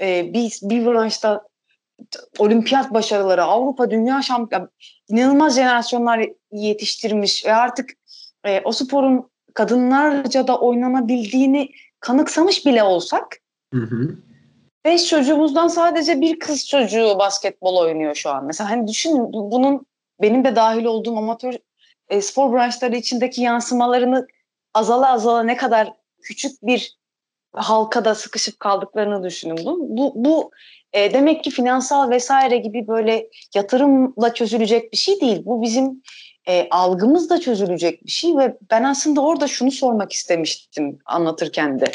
e, 0.00 0.32
biz 0.32 0.70
bir 0.70 0.86
branşta 0.86 1.42
olimpiyat 2.38 2.94
başarıları, 2.94 3.44
Avrupa 3.44 3.90
Dünya 3.90 4.22
Şampiyonu, 4.22 4.68
inanılmaz 5.08 5.56
jenerasyonlar 5.56 6.28
yetiştirmiş 6.52 7.46
ve 7.46 7.54
artık 7.54 7.90
e, 8.44 8.60
o 8.64 8.72
sporun 8.72 9.30
kadınlarca 9.54 10.46
da 10.46 10.60
oynanabildiğini 10.60 11.70
kanıksamış 12.00 12.66
bile 12.66 12.82
olsak 12.82 13.36
Hı 13.74 13.80
hı. 13.80 14.16
beş 14.84 15.06
çocuğumuzdan 15.08 15.68
sadece 15.68 16.20
bir 16.20 16.38
kız 16.38 16.68
çocuğu 16.68 17.16
basketbol 17.18 17.76
oynuyor 17.76 18.14
şu 18.14 18.30
an. 18.30 18.44
Mesela 18.44 18.70
hani 18.70 18.88
düşünün 18.88 19.32
bunun 19.32 19.86
benim 20.22 20.44
de 20.44 20.56
dahil 20.56 20.84
olduğum 20.84 21.16
amatör 21.16 21.54
e, 22.08 22.22
spor 22.22 22.52
branşları 22.52 22.96
içindeki 22.96 23.42
yansımalarını 23.42 24.26
azala 24.74 25.12
azala 25.12 25.42
ne 25.42 25.56
kadar 25.56 25.92
küçük 26.26 26.62
bir 26.62 26.96
halkada 27.52 28.14
sıkışıp 28.14 28.60
kaldıklarını 28.60 29.24
düşünün. 29.24 29.56
Bu, 29.64 30.12
bu, 30.14 30.50
e, 30.92 31.12
demek 31.12 31.44
ki 31.44 31.50
finansal 31.50 32.10
vesaire 32.10 32.56
gibi 32.56 32.88
böyle 32.88 33.28
yatırımla 33.54 34.34
çözülecek 34.34 34.92
bir 34.92 34.96
şey 34.96 35.20
değil. 35.20 35.42
Bu 35.44 35.62
bizim 35.62 36.02
e, 36.48 36.68
algımızla 36.70 37.40
çözülecek 37.40 38.04
bir 38.04 38.10
şey 38.10 38.36
ve 38.36 38.56
ben 38.70 38.82
aslında 38.82 39.20
orada 39.20 39.48
şunu 39.48 39.70
sormak 39.70 40.12
istemiştim 40.12 40.98
anlatırken 41.06 41.80
de. 41.80 41.92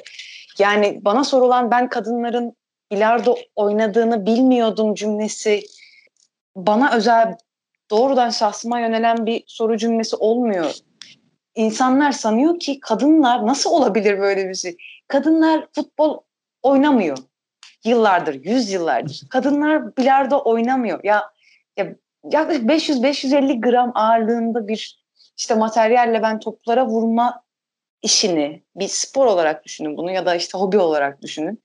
Yani 0.60 1.00
bana 1.02 1.24
sorulan 1.24 1.72
ben 1.72 1.90
kadınların 1.90 2.56
bilardo 2.92 3.36
oynadığını 3.56 4.26
bilmiyordum 4.26 4.96
cümlesi 4.96 5.62
bana 6.56 6.96
özel 6.96 7.36
doğrudan 7.92 8.30
şahsıma 8.30 8.80
yönelen 8.80 9.26
bir 9.26 9.44
soru 9.48 9.78
cümlesi 9.78 10.16
olmuyor. 10.16 10.76
İnsanlar 11.56 12.12
sanıyor 12.12 12.60
ki 12.60 12.80
kadınlar 12.80 13.48
nasıl 13.48 13.70
olabilir 13.70 14.20
böyle 14.20 14.50
bir 14.50 14.56
şey? 14.56 14.78
Kadınlar 15.08 15.68
futbol 15.76 16.20
oynamıyor. 16.62 17.18
Yıllardır, 17.86 18.34
yüz 18.44 18.72
yıllardır. 18.72 19.22
Kadınlar 19.30 19.98
bilardo 19.98 20.42
oynamıyor. 20.46 21.04
Ya, 21.04 21.32
ya 21.78 21.96
yaklaşık 22.32 22.64
500-550 22.64 23.62
gram 23.62 23.92
ağırlığında 23.96 24.68
bir 24.68 25.02
işte 25.38 25.56
materyalle 25.56 26.22
ben 26.22 26.40
toplara 26.40 26.88
vurma 26.88 27.44
işini 28.02 28.64
bir 28.76 28.88
spor 28.88 29.26
olarak 29.26 29.66
düşünün 29.66 29.98
bunu 29.98 30.12
ya 30.12 30.26
da 30.26 30.36
işte 30.36 30.58
hobi 30.58 30.78
olarak 30.78 31.22
düşünün. 31.22 31.64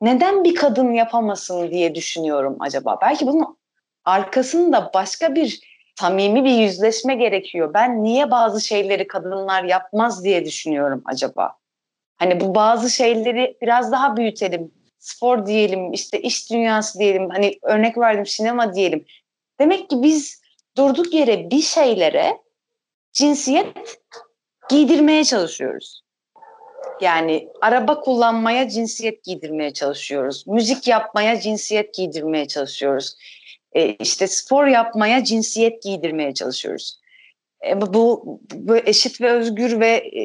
Neden 0.00 0.44
bir 0.44 0.54
kadın 0.54 0.92
yapamasın 0.92 1.70
diye 1.70 1.94
düşünüyorum 1.94 2.56
acaba? 2.60 2.98
Belki 3.02 3.26
bunun 3.26 3.58
arkasında 4.04 4.90
başka 4.94 5.34
bir 5.34 5.75
samimi 6.00 6.44
bir 6.44 6.50
yüzleşme 6.50 7.14
gerekiyor. 7.14 7.74
Ben 7.74 8.04
niye 8.04 8.30
bazı 8.30 8.60
şeyleri 8.60 9.06
kadınlar 9.06 9.64
yapmaz 9.64 10.24
diye 10.24 10.44
düşünüyorum 10.44 11.02
acaba? 11.04 11.52
Hani 12.16 12.40
bu 12.40 12.54
bazı 12.54 12.90
şeyleri 12.90 13.56
biraz 13.62 13.92
daha 13.92 14.16
büyütelim. 14.16 14.72
Spor 14.98 15.46
diyelim, 15.46 15.92
işte 15.92 16.20
iş 16.20 16.50
dünyası 16.50 16.98
diyelim, 16.98 17.30
hani 17.30 17.58
örnek 17.62 17.98
verdim 17.98 18.26
sinema 18.26 18.74
diyelim. 18.74 19.04
Demek 19.60 19.90
ki 19.90 20.02
biz 20.02 20.42
durduk 20.76 21.14
yere 21.14 21.50
bir 21.50 21.62
şeylere 21.62 22.38
cinsiyet 23.12 23.98
giydirmeye 24.70 25.24
çalışıyoruz. 25.24 26.02
Yani 27.00 27.48
araba 27.60 28.00
kullanmaya 28.00 28.68
cinsiyet 28.68 29.24
giydirmeye 29.24 29.72
çalışıyoruz. 29.72 30.46
Müzik 30.46 30.88
yapmaya 30.88 31.40
cinsiyet 31.40 31.94
giydirmeye 31.94 32.48
çalışıyoruz. 32.48 33.16
E, 33.76 33.94
işte 33.94 34.26
spor 34.26 34.66
yapmaya 34.66 35.24
cinsiyet 35.24 35.82
giydirmeye 35.82 36.34
çalışıyoruz. 36.34 37.00
E, 37.66 37.80
bu, 37.80 38.22
bu 38.54 38.76
eşit 38.76 39.20
ve 39.20 39.30
özgür 39.30 39.80
ve 39.80 39.88
e, 39.88 40.22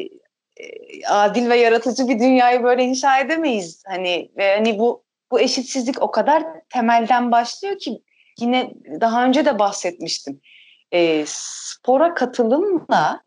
e, 0.58 1.06
adil 1.08 1.50
ve 1.50 1.58
yaratıcı 1.58 2.08
bir 2.08 2.20
dünyayı 2.20 2.64
böyle 2.64 2.84
inşa 2.84 3.20
edemeyiz. 3.20 3.84
Hani 3.88 4.32
ve 4.38 4.56
hani 4.56 4.80
bu 4.80 5.04
bu 5.32 5.40
eşitsizlik 5.40 6.02
o 6.02 6.12
kadar 6.12 6.44
temelden 6.70 7.32
başlıyor 7.32 7.78
ki 7.80 8.02
yine 8.40 8.72
daha 9.02 9.26
önce 9.26 9.46
de 9.46 9.60
bahsetmiştim. 9.60 10.42
E, 10.92 11.24
spora 11.28 12.14
katılımla 12.14 13.22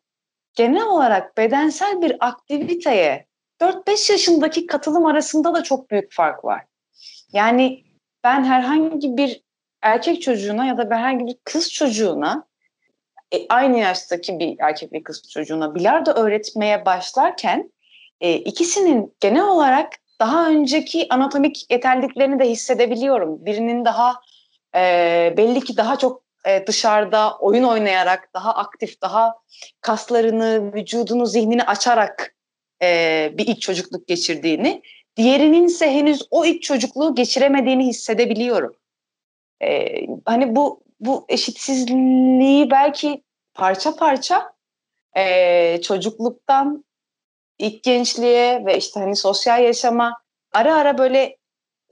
genel 0.55 0.87
olarak 0.87 1.37
bedensel 1.37 2.03
bir 2.03 2.17
aktiviteye 2.21 3.27
4-5 3.61 4.13
yaşındaki 4.13 4.67
katılım 4.67 5.07
arasında 5.07 5.55
da 5.55 5.63
çok 5.63 5.91
büyük 5.91 6.13
fark 6.13 6.45
var. 6.45 6.65
Yani 7.33 7.85
ben 8.25 8.45
herhangi 8.45 9.17
bir 9.17 9.44
erkek 9.85 10.23
çocuğuna 10.23 10.67
ya 10.67 10.79
da 10.79 10.97
herhangi 10.97 11.27
bir 11.27 11.37
kız 11.45 11.73
çocuğuna 11.73 12.47
e, 13.33 13.49
aynı 13.49 13.79
yaştaki 13.79 14.39
bir 14.39 14.57
erkek 14.59 14.93
ve 14.93 15.03
kız 15.03 15.31
çocuğuna 15.31 15.75
bilardo 15.75 16.11
öğretmeye 16.11 16.87
başlarken 16.87 17.73
e, 18.21 18.35
ikisinin 18.35 19.15
genel 19.21 19.45
olarak 19.45 19.93
daha 20.21 20.49
önceki 20.49 21.07
anatomik 21.11 21.71
yeterliliklerini 21.71 22.39
de 22.39 22.51
hissedebiliyorum. 22.51 23.47
Birinin 23.47 23.85
daha 23.85 24.21
e, 24.75 25.35
belli 25.37 25.61
ki 25.61 25.77
daha 25.77 25.99
çok 25.99 26.23
e, 26.47 26.67
dışarıda 26.67 27.39
oyun 27.39 27.65
oynayarak, 27.65 28.35
daha 28.35 28.55
aktif, 28.55 29.03
daha 29.03 29.35
kaslarını, 29.81 30.75
vücudunu, 30.75 31.27
zihnini 31.27 31.63
açarak 31.63 32.35
e, 32.83 33.31
bir 33.39 33.47
ilk 33.47 33.61
çocukluk 33.61 34.07
geçirdiğini, 34.07 34.83
diğerinin 35.17 35.67
ise 35.67 35.91
henüz 35.91 36.23
o 36.31 36.45
ilk 36.45 36.63
çocukluğu 36.63 37.15
geçiremediğini 37.15 37.87
hissedebiliyorum. 37.87 38.77
E, 39.65 40.01
hani 40.25 40.57
bu 40.57 40.85
bu 41.01 41.25
eşitsizliği 41.29 42.71
belki 42.71 43.23
parça 43.55 43.97
parça 43.97 44.53
e, 45.17 45.81
çocukluktan 45.83 46.85
ilk 47.59 47.83
gençliğe 47.83 48.67
ve 48.67 48.79
işte 48.79 49.01
hani 49.01 49.17
sosyal 49.17 49.65
yaşama 49.65 50.21
ara 50.53 50.75
ara 50.75 50.99
böyle 50.99 51.37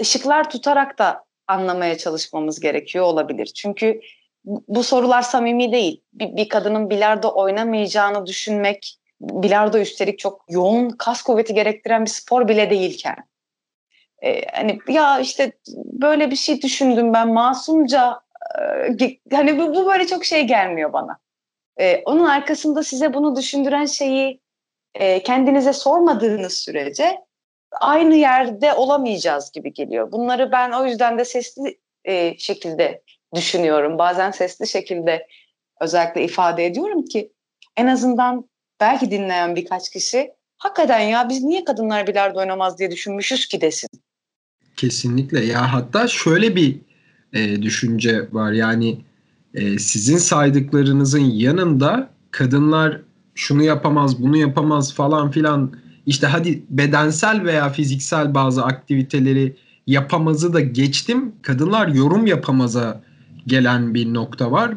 ışıklar 0.01 0.51
tutarak 0.51 0.99
da 0.99 1.25
anlamaya 1.47 1.99
çalışmamız 1.99 2.61
gerekiyor 2.61 3.05
olabilir. 3.05 3.47
Çünkü 3.47 4.01
bu 4.45 4.85
sorular 4.85 5.23
samimi 5.23 5.73
değil. 5.73 6.03
Bir, 6.13 6.37
bir 6.37 6.49
kadının 6.49 6.91
bilardo 6.91 7.33
oynamayacağını 7.35 8.27
düşünmek, 8.27 8.99
bilardo 9.21 9.79
üstelik 9.79 10.19
çok 10.19 10.45
yoğun 10.49 10.91
kas 10.91 11.23
kuvveti 11.23 11.55
gerektiren 11.55 12.05
bir 12.05 12.11
spor 12.11 12.49
bile 12.49 12.71
değilken. 12.71 13.17
Ee, 14.25 14.43
hani 14.53 14.79
ya 14.89 15.21
işte 15.21 15.53
böyle 15.77 16.31
bir 16.31 16.37
şey 16.37 16.63
düşündüm 16.63 17.13
ben 17.13 17.33
masumca 17.33 18.21
e, 19.01 19.37
hani 19.37 19.59
bu, 19.59 19.75
bu 19.75 19.87
böyle 19.87 20.07
çok 20.07 20.25
şey 20.25 20.47
gelmiyor 20.47 20.93
bana. 20.93 21.19
Ee, 21.81 22.03
onun 22.05 22.25
arkasında 22.25 22.83
size 22.83 23.15
bunu 23.15 23.37
düşündüren 23.37 23.87
şeyi 23.87 24.41
e, 24.95 25.23
kendinize 25.23 25.73
sormadığınız 25.73 26.53
sürece 26.53 27.19
aynı 27.81 28.15
yerde 28.15 28.75
olamayacağız 28.75 29.53
gibi 29.53 29.73
geliyor. 29.73 30.13
Bunları 30.13 30.53
ben 30.53 30.73
o 30.73 30.87
yüzden 30.87 31.19
de 31.19 31.25
sesli 31.25 31.79
e, 32.05 32.39
şekilde 32.39 33.03
düşünüyorum. 33.35 33.99
Bazen 33.99 34.31
sesli 34.31 34.67
şekilde 34.67 35.27
özellikle 35.81 36.25
ifade 36.25 36.67
ediyorum 36.67 37.05
ki 37.05 37.33
en 37.77 37.87
azından 37.87 38.49
belki 38.81 39.11
dinleyen 39.11 39.57
birkaç 39.57 39.91
kişi 39.91 40.33
hakikaten 40.59 41.01
ya 41.01 41.29
biz 41.29 41.43
niye 41.43 41.65
kadınlar 41.65 42.07
bilardo 42.07 42.39
oynamaz 42.39 42.79
diye 42.79 42.91
düşünmüşüz 42.91 43.47
ki 43.47 43.61
desin. 43.61 44.02
Kesinlikle. 44.77 45.45
Ya 45.45 45.73
hatta 45.73 46.09
şöyle 46.09 46.57
bir 46.57 46.77
e, 47.33 47.63
düşünce 47.63 48.29
var. 48.33 48.53
Yani 48.53 49.01
e, 49.55 49.79
sizin 49.79 50.17
saydıklarınızın 50.17 51.19
yanında 51.19 52.11
kadınlar 52.31 53.01
şunu 53.35 53.63
yapamaz 53.63 54.23
bunu 54.23 54.37
yapamaz 54.37 54.95
falan 54.95 55.31
filan. 55.31 55.73
İşte 56.07 56.27
hadi 56.27 56.63
bedensel 56.71 57.45
veya 57.45 57.71
fiziksel 57.71 58.35
bazı 58.35 58.65
aktiviteleri 58.65 59.57
yapamazı 59.87 60.53
da 60.53 60.61
geçtim. 60.61 61.33
Kadınlar 61.43 61.89
yorum 61.89 62.27
yapamaza 62.27 63.03
gelen 63.47 63.95
bir 63.95 64.15
nokta 64.15 64.51
var. 64.51 64.75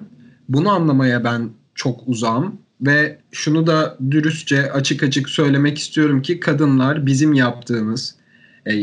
Bunu 0.50 0.70
anlamaya 0.70 1.24
ben 1.24 1.50
çok 1.76 2.08
uzağım 2.08 2.58
ve 2.82 3.20
şunu 3.32 3.68
da 3.68 3.98
dürüstçe 4.12 4.72
açık 4.72 5.04
açık 5.04 5.30
söylemek 5.30 5.78
istiyorum 5.78 6.22
ki 6.22 6.40
kadınlar 6.40 7.06
bizim 7.06 7.34
yaptığımız 7.34 8.16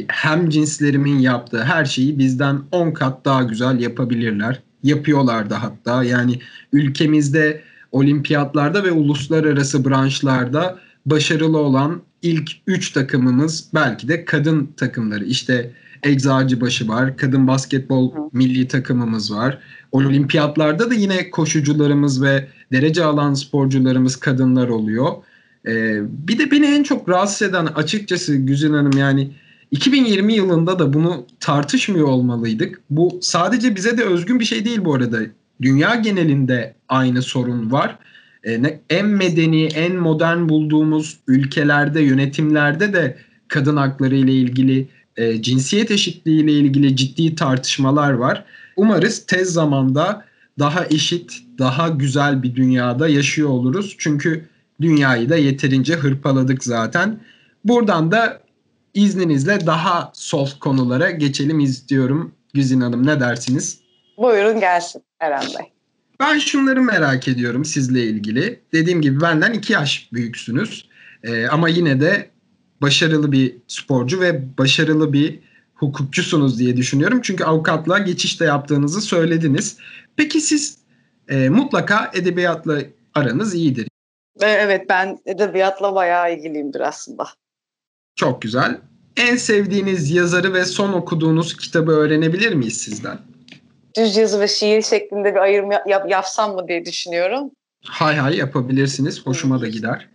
hem 0.08 0.48
cinslerimin 0.48 1.18
yaptığı 1.18 1.62
her 1.62 1.84
şeyi 1.84 2.18
bizden 2.18 2.60
10 2.72 2.90
kat 2.90 3.24
daha 3.24 3.42
güzel 3.42 3.80
yapabilirler. 3.80 4.62
Yapıyorlar 4.82 5.50
da 5.50 5.62
hatta 5.62 6.04
yani 6.04 6.38
ülkemizde 6.72 7.62
olimpiyatlarda 7.92 8.84
ve 8.84 8.92
uluslararası 8.92 9.84
branşlarda 9.84 10.78
başarılı 11.06 11.58
olan 11.58 12.02
ilk 12.22 12.50
3 12.66 12.90
takımımız 12.90 13.68
belki 13.74 14.08
de 14.08 14.24
kadın 14.24 14.66
takımları. 14.76 15.24
İşte 15.24 15.70
Eczacıbaşı 16.02 16.88
var, 16.88 17.16
kadın 17.16 17.46
basketbol 17.46 18.12
milli 18.32 18.68
takımımız 18.68 19.34
var. 19.34 19.58
Olimpiyatlarda 19.92 20.90
da 20.90 20.94
yine 20.94 21.30
koşucularımız 21.30 22.22
ve 22.22 22.48
derece 22.72 23.04
alan 23.04 23.34
sporcularımız 23.34 24.16
kadınlar 24.16 24.68
oluyor. 24.68 25.12
Ee, 25.66 26.00
bir 26.28 26.38
de 26.38 26.50
beni 26.50 26.66
en 26.66 26.82
çok 26.82 27.08
rahatsız 27.08 27.48
eden 27.48 27.66
açıkçası 27.66 28.36
Güzin 28.36 28.72
Hanım 28.72 28.98
yani 28.98 29.30
2020 29.72 30.34
yılında 30.34 30.78
da 30.78 30.92
bunu 30.92 31.26
tartışmıyor 31.40 32.08
olmalıydık. 32.08 32.80
Bu 32.90 33.18
sadece 33.22 33.76
bize 33.76 33.98
de 33.98 34.04
özgün 34.04 34.40
bir 34.40 34.44
şey 34.44 34.64
değil 34.64 34.84
bu 34.84 34.94
arada. 34.94 35.18
Dünya 35.62 35.94
genelinde 35.94 36.74
aynı 36.88 37.22
sorun 37.22 37.72
var. 37.72 37.98
Ee, 38.46 38.80
en 38.90 39.06
medeni, 39.06 39.64
en 39.64 39.96
modern 39.96 40.48
bulduğumuz 40.48 41.18
ülkelerde, 41.26 42.00
yönetimlerde 42.00 42.92
de 42.92 43.16
kadın 43.48 43.76
hakları 43.76 44.16
ile 44.16 44.32
ilgili, 44.32 44.88
e, 45.16 45.42
cinsiyet 45.42 45.90
eşitliği 45.90 46.42
ile 46.42 46.52
ilgili 46.52 46.96
ciddi 46.96 47.34
tartışmalar 47.34 48.12
var. 48.12 48.44
Umarız 48.76 49.26
tez 49.26 49.52
zamanda 49.52 50.24
daha 50.58 50.86
eşit, 50.86 51.42
daha 51.58 51.88
güzel 51.88 52.42
bir 52.42 52.54
dünyada 52.54 53.08
yaşıyor 53.08 53.48
oluruz. 53.48 53.96
Çünkü 53.98 54.48
dünyayı 54.80 55.28
da 55.28 55.36
yeterince 55.36 55.94
hırpaladık 55.94 56.64
zaten. 56.64 57.20
Buradan 57.64 58.12
da 58.12 58.41
izninizle 58.94 59.66
daha 59.66 60.10
soft 60.14 60.58
konulara 60.58 61.10
geçelim 61.10 61.60
istiyorum. 61.60 62.34
Güzin 62.54 62.80
Hanım 62.80 63.06
ne 63.06 63.20
dersiniz? 63.20 63.80
Buyurun 64.18 64.60
gelsin 64.60 65.02
Eren 65.20 65.42
Bey. 65.58 65.72
Ben 66.20 66.38
şunları 66.38 66.82
merak 66.82 67.28
ediyorum 67.28 67.64
sizle 67.64 68.02
ilgili. 68.02 68.60
Dediğim 68.72 69.02
gibi 69.02 69.20
benden 69.20 69.52
iki 69.52 69.72
yaş 69.72 70.08
büyüksünüz. 70.12 70.88
Ee, 71.24 71.46
ama 71.46 71.68
yine 71.68 72.00
de 72.00 72.30
başarılı 72.82 73.32
bir 73.32 73.56
sporcu 73.68 74.20
ve 74.20 74.58
başarılı 74.58 75.12
bir 75.12 75.38
hukukçusunuz 75.74 76.58
diye 76.58 76.76
düşünüyorum. 76.76 77.20
Çünkü 77.22 77.44
avukatlığa 77.44 77.98
geçişte 77.98 78.44
yaptığınızı 78.44 79.00
söylediniz. 79.00 79.76
Peki 80.16 80.40
siz 80.40 80.78
e, 81.28 81.48
mutlaka 81.48 82.10
edebiyatla 82.14 82.78
aranız 83.14 83.54
iyidir. 83.54 83.88
Evet 84.40 84.86
ben 84.88 85.18
edebiyatla 85.26 85.94
bayağı 85.94 86.34
ilgiliyimdir 86.34 86.80
aslında. 86.80 87.24
Çok 88.16 88.42
güzel. 88.42 88.80
En 89.16 89.36
sevdiğiniz 89.36 90.10
yazarı 90.10 90.54
ve 90.54 90.64
son 90.64 90.92
okuduğunuz 90.92 91.56
kitabı 91.56 91.92
öğrenebilir 91.92 92.54
miyiz 92.54 92.80
sizden? 92.80 93.18
Düz 93.96 94.16
yazı 94.16 94.40
ve 94.40 94.48
şiir 94.48 94.82
şeklinde 94.82 95.34
bir 95.34 95.40
ayrım 95.40 95.70
yap, 95.70 96.10
yapsam 96.10 96.54
mı 96.54 96.68
diye 96.68 96.84
düşünüyorum. 96.84 97.50
Hay 97.84 98.16
hay 98.16 98.36
yapabilirsiniz. 98.36 99.26
Hoşuma 99.26 99.60
da 99.60 99.68
gider. 99.68 100.08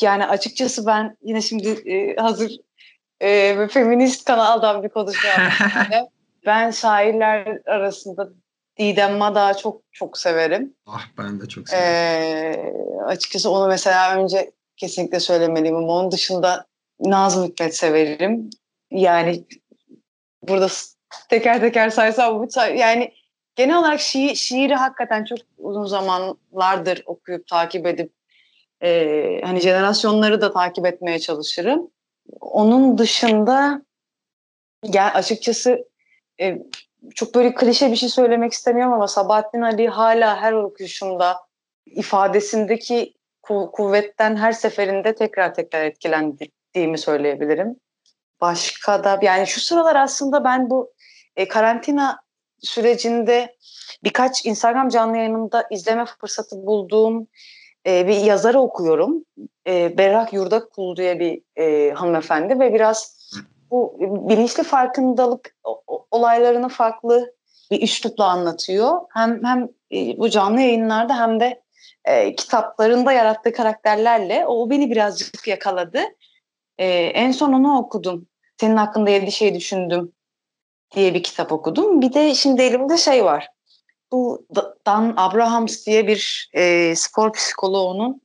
Yani 0.00 0.26
açıkçası 0.26 0.86
ben 0.86 1.16
yine 1.22 1.42
şimdi 1.42 1.68
e, 1.68 2.16
hazır 2.16 2.52
e, 3.20 3.68
feminist 3.68 4.24
kanaldan 4.24 4.82
bir 4.82 4.88
konuşma 4.88 5.28
yaptım. 5.28 6.08
ben 6.46 6.70
şairler 6.70 7.58
arasında 7.66 8.28
Didem 8.78 9.16
Madak'ı 9.16 9.60
çok 9.60 9.82
çok 9.92 10.18
severim. 10.18 10.74
Ah 10.86 11.06
ben 11.18 11.40
de 11.40 11.48
çok 11.48 11.68
severim. 11.68 11.86
Ee, 11.86 13.04
açıkçası 13.06 13.50
onu 13.50 13.68
mesela 13.68 14.16
önce 14.16 14.50
kesinlikle 14.76 15.20
söylemeliyim 15.20 15.76
onun 15.76 16.10
dışında 16.10 16.66
Nazım 17.00 17.44
Hikmet 17.44 17.76
severim. 17.76 18.50
Yani 18.90 19.44
burada 20.42 20.68
teker 21.28 21.60
teker 21.60 21.90
saysam 21.90 22.40
bu 22.40 22.48
yani 22.76 23.12
genel 23.56 23.78
olarak 23.78 24.00
şiir, 24.00 24.34
şiiri 24.34 24.74
hakikaten 24.74 25.24
çok 25.24 25.38
uzun 25.58 25.86
zamanlardır 25.86 27.02
okuyup 27.06 27.46
takip 27.46 27.86
edip 27.86 28.12
e, 28.82 29.40
hani 29.44 29.60
jenerasyonları 29.60 30.40
da 30.40 30.52
takip 30.52 30.86
etmeye 30.86 31.18
çalışırım. 31.18 31.90
Onun 32.40 32.98
dışında 32.98 33.82
yani 34.82 35.10
açıkçası 35.10 35.88
e, 36.40 36.58
çok 37.14 37.34
böyle 37.34 37.54
klişe 37.54 37.90
bir 37.90 37.96
şey 37.96 38.08
söylemek 38.08 38.52
istemiyorum 38.52 38.92
ama 38.92 39.08
Sabahattin 39.08 39.62
Ali 39.62 39.88
hala 39.88 40.40
her 40.40 40.52
okuyuşumda 40.52 41.36
ifadesindeki 41.86 43.14
ku- 43.42 43.70
kuvvetten 43.70 44.36
her 44.36 44.52
seferinde 44.52 45.14
tekrar 45.14 45.54
tekrar 45.54 45.84
etkilendiğimi 46.76 46.98
söyleyebilirim. 46.98 47.76
Başka 48.40 49.04
da 49.04 49.18
yani 49.22 49.46
şu 49.46 49.60
sıralar 49.60 49.96
aslında 49.96 50.44
ben 50.44 50.70
bu 50.70 50.92
e, 51.36 51.48
karantina 51.48 52.18
sürecinde 52.60 53.56
birkaç 54.04 54.46
Instagram 54.46 54.88
canlı 54.88 55.16
yayınında 55.16 55.66
izleme 55.70 56.04
fırsatı 56.20 56.66
bulduğum 56.66 57.28
e, 57.86 58.06
bir 58.06 58.16
yazarı 58.16 58.60
okuyorum. 58.60 59.24
E, 59.66 59.98
Berrak 59.98 60.32
Yurdakul 60.32 60.96
diye 60.96 61.18
bir 61.20 61.42
e, 61.56 61.94
hanımefendi 61.94 62.60
ve 62.60 62.74
biraz 62.74 63.16
bu 63.70 63.96
bilinçli 64.28 64.62
farkındalık 64.62 65.56
olaylarını 66.10 66.68
farklı 66.68 67.34
bir 67.70 67.82
üslupla 67.82 68.24
anlatıyor. 68.24 69.00
Hem 69.14 69.44
hem 69.44 69.68
e, 69.92 70.18
bu 70.18 70.28
canlı 70.28 70.60
yayınlarda 70.60 71.20
hem 71.20 71.40
de 71.40 71.62
e, 72.04 72.34
kitaplarında 72.34 73.12
yarattığı 73.12 73.52
karakterlerle 73.52 74.46
o 74.46 74.70
beni 74.70 74.90
birazcık 74.90 75.48
yakaladı. 75.48 76.00
E, 76.78 76.86
en 76.88 77.32
son 77.32 77.52
onu 77.52 77.78
okudum. 77.78 78.28
Senin 78.60 78.76
hakkında 78.76 79.10
evde 79.10 79.30
şey 79.30 79.54
düşündüm 79.54 80.12
diye 80.94 81.14
bir 81.14 81.22
kitap 81.22 81.52
okudum. 81.52 82.00
Bir 82.02 82.12
de 82.12 82.34
şimdi 82.34 82.62
elimde 82.62 82.96
şey 82.96 83.24
var. 83.24 83.48
Bu 84.12 84.46
Dan 84.86 85.14
Abrahams 85.16 85.86
diye 85.86 86.06
bir 86.06 86.50
e, 86.52 86.94
spor 86.96 87.32
psikoloğunun 87.32 88.22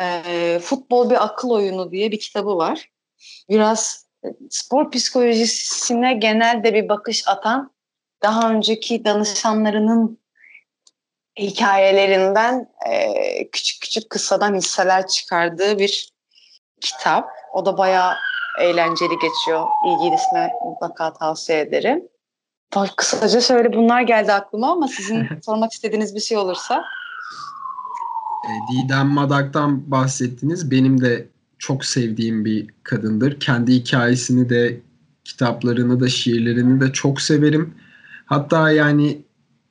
e, 0.00 0.58
Futbol 0.62 1.10
bir 1.10 1.24
Akıl 1.24 1.50
Oyunu 1.50 1.90
diye 1.90 2.10
bir 2.10 2.18
kitabı 2.18 2.56
var. 2.56 2.90
Biraz 3.48 4.06
spor 4.50 4.90
psikolojisine 4.90 6.14
genelde 6.14 6.74
bir 6.74 6.88
bakış 6.88 7.28
atan 7.28 7.72
daha 8.22 8.50
önceki 8.50 9.04
danışanlarının 9.04 10.20
hikayelerinden 11.38 12.68
e, 12.88 13.50
küçük 13.50 13.82
küçük 13.82 14.10
kısadan 14.10 14.54
hisseler 14.54 15.06
çıkardığı 15.06 15.78
bir 15.78 16.12
kitap. 16.80 17.28
O 17.52 17.66
da 17.66 17.78
bayağı 17.78 18.14
eğlenceli 18.60 19.14
geçiyor. 19.18 19.66
İlgilisine 19.86 20.50
mutlaka 20.64 21.12
tavsiye 21.12 21.60
ederim. 21.60 22.02
Kısaca 22.96 23.40
şöyle 23.40 23.72
bunlar 23.72 24.02
geldi 24.02 24.32
aklıma 24.32 24.72
ama 24.72 24.88
sizin 24.88 25.28
sormak 25.44 25.72
istediğiniz 25.72 26.14
bir 26.14 26.20
şey 26.20 26.38
olursa. 26.38 26.84
E, 28.44 28.52
Didem 28.72 29.06
Madak'tan 29.06 29.90
bahsettiniz. 29.90 30.70
Benim 30.70 31.00
de 31.00 31.28
çok 31.58 31.84
sevdiğim 31.84 32.44
bir 32.44 32.70
kadındır. 32.82 33.40
Kendi 33.40 33.72
hikayesini 33.72 34.50
de 34.50 34.80
kitaplarını 35.24 36.00
da 36.00 36.08
şiirlerini 36.08 36.80
de 36.80 36.92
çok 36.92 37.20
severim. 37.20 37.74
Hatta 38.26 38.70
yani 38.70 39.22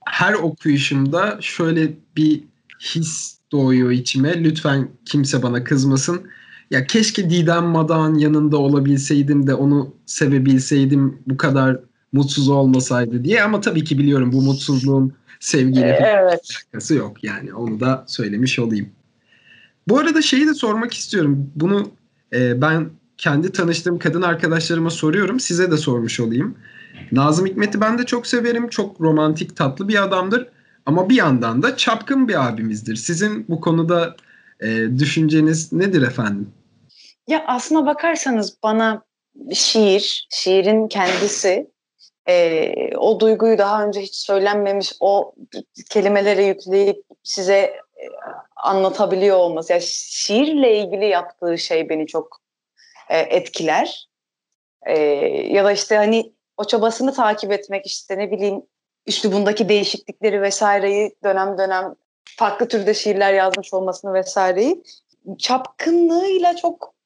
her 0.05 0.33
okuyuşumda 0.33 1.37
şöyle 1.41 1.93
bir 2.17 2.43
his 2.79 3.37
doğuyor 3.51 3.91
içime. 3.91 4.43
Lütfen 4.43 4.89
kimse 5.05 5.43
bana 5.43 5.63
kızmasın. 5.63 6.29
Ya 6.71 6.85
keşke 6.85 7.29
Didem 7.29 7.65
Madan 7.65 8.15
yanında 8.15 8.57
olabilseydim 8.57 9.47
de 9.47 9.53
onu 9.53 9.95
sevebilseydim 10.05 11.19
bu 11.27 11.37
kadar 11.37 11.79
mutsuz 12.11 12.49
olmasaydı 12.49 13.23
diye 13.23 13.43
ama 13.43 13.61
tabii 13.61 13.83
ki 13.83 13.97
biliyorum 13.97 14.31
bu 14.33 14.41
mutsuzluğun 14.41 15.13
sevgiyle 15.39 15.99
evet. 16.01 16.41
alakası 16.73 16.95
yok 16.95 17.23
yani 17.23 17.53
onu 17.53 17.79
da 17.79 18.03
söylemiş 18.07 18.59
olayım. 18.59 18.89
Bu 19.87 19.99
arada 19.99 20.21
şeyi 20.21 20.47
de 20.47 20.53
sormak 20.53 20.93
istiyorum. 20.93 21.51
Bunu 21.55 21.91
e, 22.33 22.61
ben 22.61 22.89
kendi 23.17 23.51
tanıştığım 23.51 23.99
kadın 23.99 24.21
arkadaşlarıma 24.21 24.89
soruyorum. 24.89 25.39
Size 25.39 25.71
de 25.71 25.77
sormuş 25.77 26.19
olayım. 26.19 26.55
Nazım 27.11 27.45
Hikmet'i 27.45 27.81
ben 27.81 27.97
de 27.97 28.05
çok 28.05 28.27
severim. 28.27 28.69
Çok 28.69 29.01
romantik, 29.01 29.55
tatlı 29.55 29.87
bir 29.87 30.03
adamdır. 30.03 30.47
Ama 30.85 31.09
bir 31.09 31.15
yandan 31.15 31.63
da 31.63 31.77
çapkın 31.77 32.27
bir 32.27 32.47
abimizdir. 32.47 32.95
Sizin 32.95 33.45
bu 33.49 33.61
konuda 33.61 34.15
e, 34.59 34.87
düşünceniz 34.99 35.73
nedir 35.73 36.01
efendim? 36.01 36.47
Ya 37.29 37.43
aslına 37.47 37.85
bakarsanız 37.85 38.63
bana 38.63 39.03
şiir, 39.53 40.27
şiirin 40.29 40.87
kendisi 40.87 41.71
e, 42.27 42.73
o 42.97 43.19
duyguyu 43.19 43.57
daha 43.57 43.85
önce 43.85 44.01
hiç 44.01 44.15
söylenmemiş 44.15 44.93
o 44.99 45.35
kelimelere 45.89 46.43
yükleyip 46.43 47.05
size 47.23 47.57
e, 47.57 48.03
anlatabiliyor 48.55 49.37
olması. 49.37 49.73
Yani 49.73 49.81
şiirle 49.85 50.77
ilgili 50.77 51.05
yaptığı 51.05 51.57
şey 51.57 51.89
beni 51.89 52.07
çok 52.07 52.41
e, 53.09 53.19
etkiler. 53.19 54.09
E, 54.85 54.99
ya 55.47 55.65
da 55.65 55.71
işte 55.71 55.95
hani 55.95 56.33
o 56.57 56.63
çabasını 56.63 57.13
takip 57.13 57.51
etmek 57.51 57.85
işte 57.85 58.17
ne 58.17 58.31
bileyim 58.31 58.61
üslubundaki 59.05 59.69
değişiklikleri 59.69 60.41
vesaireyi 60.41 61.15
dönem 61.23 61.57
dönem 61.57 61.95
farklı 62.37 62.67
türde 62.67 62.93
şiirler 62.93 63.33
yazmış 63.33 63.73
olmasını 63.73 64.13
vesaireyi 64.13 64.83
çapkınlığıyla 65.37 66.55
çok 66.55 66.98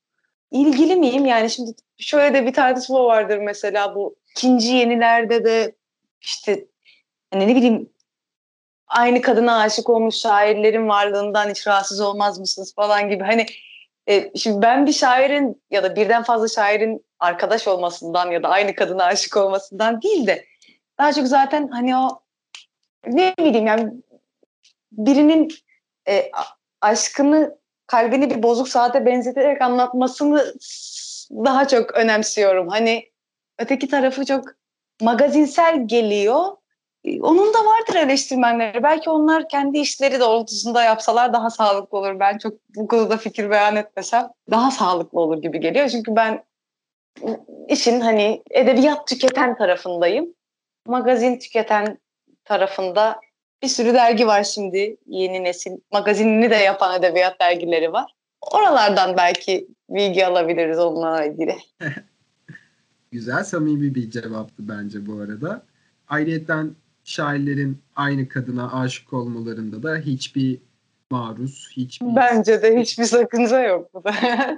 ilgili 0.54 0.96
miyim? 0.96 1.26
Yani 1.26 1.50
şimdi 1.50 1.72
şöyle 1.98 2.34
de 2.34 2.46
bir 2.46 2.54
tartışma 2.54 3.06
vardır 3.06 3.38
mesela 3.38 3.96
bu 3.96 4.16
ikinci 4.32 4.68
yenilerde 4.68 5.46
de 5.46 5.76
işte 6.22 6.66
hani 7.34 7.48
ne 7.48 7.56
bileyim 7.56 7.90
aynı 8.88 9.22
kadına 9.22 9.60
aşık 9.60 9.90
olmuş 9.90 10.16
şairlerin 10.16 10.90
varlığından 10.90 11.50
hiç 11.50 11.68
rahatsız 11.68 12.02
olmaz 12.02 12.40
mısınız 12.40 12.76
falan 12.76 13.10
gibi 13.10 13.24
hani 13.24 13.46
E, 14.10 14.38
şimdi 14.38 14.62
ben 14.62 14.86
bir 14.86 14.92
şairin 14.92 15.64
ya 15.72 15.84
da 15.84 15.96
birden 15.96 16.24
fazla 16.24 16.48
şairin 16.48 17.06
arkadaş 17.20 17.68
olmasından 17.68 18.32
ya 18.32 18.44
da 18.44 18.50
aynı 18.50 18.76
kadına 18.76 19.04
aşık 19.04 19.38
olmasından 19.38 20.02
değil 20.02 20.28
de 20.28 20.46
daha 20.98 21.14
çok 21.14 21.28
zaten 21.28 21.68
hani 21.68 21.98
o 21.98 22.22
ne 23.08 23.34
bileyim 23.40 23.68
yani 23.68 23.94
birinin 24.92 25.52
e, 26.08 26.32
aşkını 26.82 27.58
kalbini 27.88 28.30
bir 28.30 28.44
bozuk 28.44 28.68
saate 28.68 29.06
benzeterek 29.06 29.62
anlatmasını 29.62 30.54
daha 31.32 31.68
çok 31.68 31.94
önemsiyorum. 31.94 32.68
Hani 32.68 33.10
öteki 33.60 33.88
tarafı 33.88 34.26
çok 34.26 34.46
magazinsel 35.02 35.88
geliyor. 35.88 36.46
E, 37.04 37.22
onun 37.22 37.54
da 37.54 37.58
vardır 37.66 37.96
eleştirmenleri. 37.96 38.84
Belki 38.84 39.10
onlar 39.10 39.50
kendi 39.50 39.80
işleri 39.80 40.20
doğrultusunda 40.20 40.84
yapsalar 40.84 41.34
daha 41.34 41.50
sağlıklı 41.50 41.98
olur. 41.98 42.20
Ben 42.20 42.38
çok 42.38 42.54
bu 42.76 42.88
konuda 42.88 43.18
fikir 43.18 43.50
beyan 43.50 43.76
etmesem 43.76 44.28
daha 44.52 44.72
sağlıklı 44.72 45.20
olur 45.20 45.42
gibi 45.42 45.60
geliyor. 45.60 45.90
Çünkü 45.90 46.16
ben 46.16 46.44
işin 47.68 48.00
hani 48.00 48.44
edebiyat 48.52 49.08
tüketen 49.08 49.58
tarafındayım. 49.58 50.34
Magazin 50.88 51.40
tüketen 51.40 51.98
tarafında 52.46 53.20
bir 53.64 53.68
sürü 53.68 53.94
dergi 53.94 54.28
var 54.28 54.44
şimdi. 54.44 54.98
Yeni 55.08 55.44
nesil 55.44 55.72
magazinini 55.92 56.50
de 56.50 56.56
yapan 56.56 57.00
edebiyat 57.00 57.40
dergileri 57.40 57.94
var. 57.94 58.12
Oralardan 58.42 59.18
belki 59.18 59.68
bilgi 59.90 60.26
alabiliriz 60.26 60.80
onunla 60.80 61.26
ilgili. 61.26 61.56
Güzel, 63.12 63.44
samimi 63.44 63.96
bir 63.96 64.12
cevaptı 64.12 64.56
bence 64.60 65.06
bu 65.06 65.20
arada. 65.20 65.64
Ayrıca 66.08 66.66
şairlerin 67.04 67.78
aynı 67.96 68.30
kadına 68.30 68.82
aşık 68.82 69.14
olmalarında 69.14 69.84
da 69.84 69.98
hiçbir 69.98 70.60
maruz, 71.12 71.70
hiçbir... 71.72 72.16
Bence 72.16 72.62
de 72.62 72.80
hiçbir 72.80 73.04
sakınca 73.04 73.62
yok 73.62 73.94
bu 73.94 74.04
da. 74.04 74.14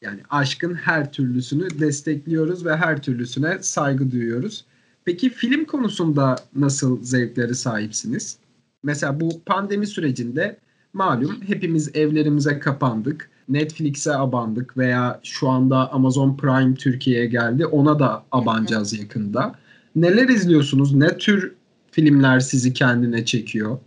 yani 0.00 0.20
aşkın 0.30 0.74
her 0.74 1.12
türlüsünü 1.12 1.80
destekliyoruz 1.80 2.66
ve 2.66 2.76
her 2.76 3.02
türlüsüne 3.02 3.62
saygı 3.62 4.10
duyuyoruz. 4.10 4.64
Peki 5.04 5.30
film 5.30 5.64
konusunda 5.64 6.36
nasıl 6.56 7.04
zevkleri 7.04 7.54
sahipsiniz? 7.54 8.41
Mesela 8.82 9.20
bu 9.20 9.42
pandemi 9.46 9.86
sürecinde 9.86 10.56
malum 10.92 11.42
hepimiz 11.46 11.96
evlerimize 11.96 12.58
kapandık. 12.58 13.30
Netflix'e 13.48 14.16
abandık 14.16 14.76
veya 14.76 15.20
şu 15.22 15.48
anda 15.48 15.92
Amazon 15.92 16.36
Prime 16.36 16.74
Türkiye'ye 16.74 17.26
geldi. 17.26 17.66
Ona 17.66 17.98
da 17.98 18.24
abanacağız 18.32 18.98
yakında. 18.98 19.54
Neler 19.96 20.28
izliyorsunuz? 20.28 20.94
Ne 20.94 21.18
tür 21.18 21.54
filmler 21.90 22.40
sizi 22.40 22.72
kendine 22.72 23.24
çekiyor? 23.24 23.78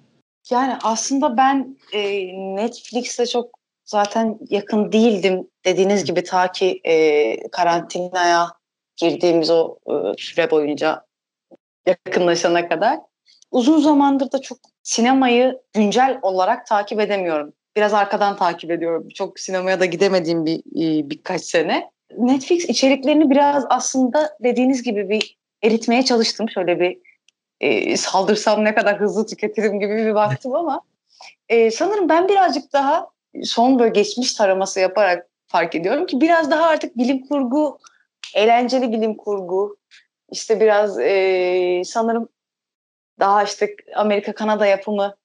Yani 0.50 0.78
aslında 0.84 1.38
ben 1.38 1.78
e, 1.94 2.28
Netflix'e 2.56 3.26
çok 3.26 3.50
zaten 3.86 4.40
yakın 4.50 4.92
değildim. 4.92 5.48
Dediğiniz 5.66 6.06
gibi 6.06 6.24
ta 6.24 6.52
ki 6.52 6.82
e, 6.84 7.50
karantinaya 7.50 8.48
girdiğimiz 8.98 9.50
o 9.50 9.78
e, 9.88 9.94
süre 10.18 10.52
boyunca 10.52 11.06
yakınlaşana 11.86 12.70
kadar. 12.70 13.00
Uzun 13.52 13.82
zamandır 13.82 14.32
da 14.32 14.42
çok 14.42 14.58
sinemayı 14.86 15.62
güncel 15.74 16.20
olarak 16.22 16.68
takip 16.68 17.00
edemiyorum. 17.00 17.54
Biraz 17.76 17.94
arkadan 17.94 18.38
takip 18.38 18.72
ediyorum. 18.72 19.08
Çok 19.16 19.40
sinemaya 19.40 19.80
da 19.80 19.86
gidemediğim 19.86 20.46
bir 20.46 20.60
e, 20.60 21.10
birkaç 21.10 21.42
sene. 21.42 21.92
Netflix 22.18 22.70
içeriklerini 22.70 23.30
biraz 23.30 23.66
aslında 23.70 24.38
dediğiniz 24.44 24.84
gibi 24.84 25.10
bir 25.10 25.38
eritmeye 25.64 26.06
çalıştım. 26.06 26.50
Şöyle 26.50 26.80
bir 26.80 26.98
e, 27.62 27.98
saldırsam 27.98 28.66
ne 28.66 28.76
kadar 28.76 29.00
hızlı 29.00 29.28
tüketirim 29.28 29.80
gibi 29.80 29.96
bir 29.96 30.16
baktım 30.16 30.56
ama 30.56 30.82
e, 31.50 31.72
sanırım 31.72 32.10
ben 32.10 32.28
birazcık 32.28 32.74
daha 32.74 33.08
son 33.44 33.80
böyle 33.80 33.92
geçmiş 33.92 34.34
taraması 34.34 34.80
yaparak 34.80 35.28
fark 35.48 35.76
ediyorum 35.76 36.06
ki 36.06 36.22
biraz 36.22 36.52
daha 36.52 36.66
artık 36.68 36.98
bilim 36.98 37.28
kurgu, 37.28 37.80
eğlenceli 38.36 38.92
bilim 38.92 39.18
kurgu, 39.18 39.78
işte 40.32 40.60
biraz 40.60 41.00
e, 41.00 41.82
sanırım 41.86 42.30
daha 43.20 43.44
işte 43.44 43.76
Amerika 43.96 44.36
Kanada 44.36 44.66
yapımı 44.66 45.16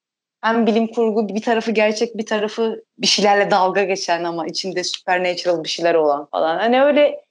hem 0.40 0.66
bilim 0.66 0.86
kurgu 0.86 1.28
bir 1.28 1.42
tarafı 1.42 1.70
gerçek 1.70 2.16
bir 2.16 2.26
tarafı 2.26 2.84
bir 2.98 3.06
şeylerle 3.06 3.50
dalga 3.50 3.84
geçen 3.84 4.24
ama 4.24 4.46
içinde 4.46 4.84
supernatural 4.84 5.64
bir 5.64 5.68
şeyler 5.68 5.94
olan 5.94 6.28
falan. 6.30 6.58
Hani 6.58 6.82
öyle 6.82 7.24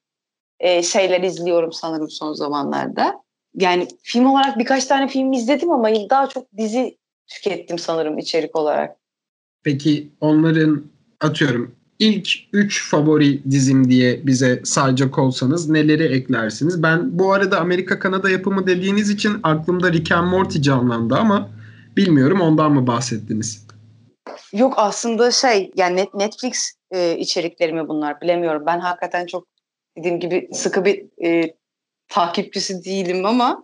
e, 0.60 0.84
şeyler 0.84 1.22
izliyorum 1.22 1.72
sanırım 1.72 2.10
son 2.10 2.34
zamanlarda. 2.34 3.24
Yani 3.56 3.88
film 4.04 4.26
olarak 4.26 4.60
birkaç 4.60 4.86
tane 4.86 5.08
film 5.08 5.34
izledim 5.34 5.72
ama 5.72 5.90
daha 6.10 6.30
çok 6.30 6.58
dizi 6.58 6.98
tükettim 7.28 7.80
sanırım 7.80 8.18
içerik 8.18 8.56
olarak. 8.56 8.98
Peki 9.64 10.12
onların 10.22 10.84
atıyorum 11.20 11.79
ilk 12.00 12.30
3 12.54 12.90
favori 12.90 13.52
dizim 13.52 13.90
diye 13.90 14.28
bize 14.28 14.62
sayacak 14.64 15.18
olsanız 15.18 15.70
neleri 15.70 16.04
eklersiniz? 16.04 16.84
Ben 16.84 17.20
bu 17.20 17.34
arada 17.34 17.60
Amerika 17.60 18.00
Kanada 18.00 18.30
yapımı 18.30 18.68
dediğiniz 18.68 19.10
için 19.10 19.40
aklımda 19.44 19.94
Rick 19.94 20.12
and 20.12 20.28
Morty 20.28 20.60
canlandı 20.60 21.16
ama 21.16 21.50
bilmiyorum 21.98 22.42
ondan 22.42 22.72
mı 22.72 22.88
bahsettiniz? 22.88 23.68
Yok 24.54 24.74
aslında 24.78 25.32
şey 25.32 25.72
yani 25.76 26.08
Netflix 26.14 26.74
e, 26.92 27.18
içerikleri 27.18 27.74
mi 27.74 27.88
bunlar 27.88 28.22
bilemiyorum. 28.22 28.64
Ben 28.66 28.80
hakikaten 28.80 29.26
çok 29.26 29.48
dediğim 29.98 30.20
gibi 30.20 30.50
sıkı 30.54 30.86
bir 30.86 31.26
e, 31.26 31.56
takipçisi 32.08 32.86
değilim 32.86 33.26
ama 33.26 33.64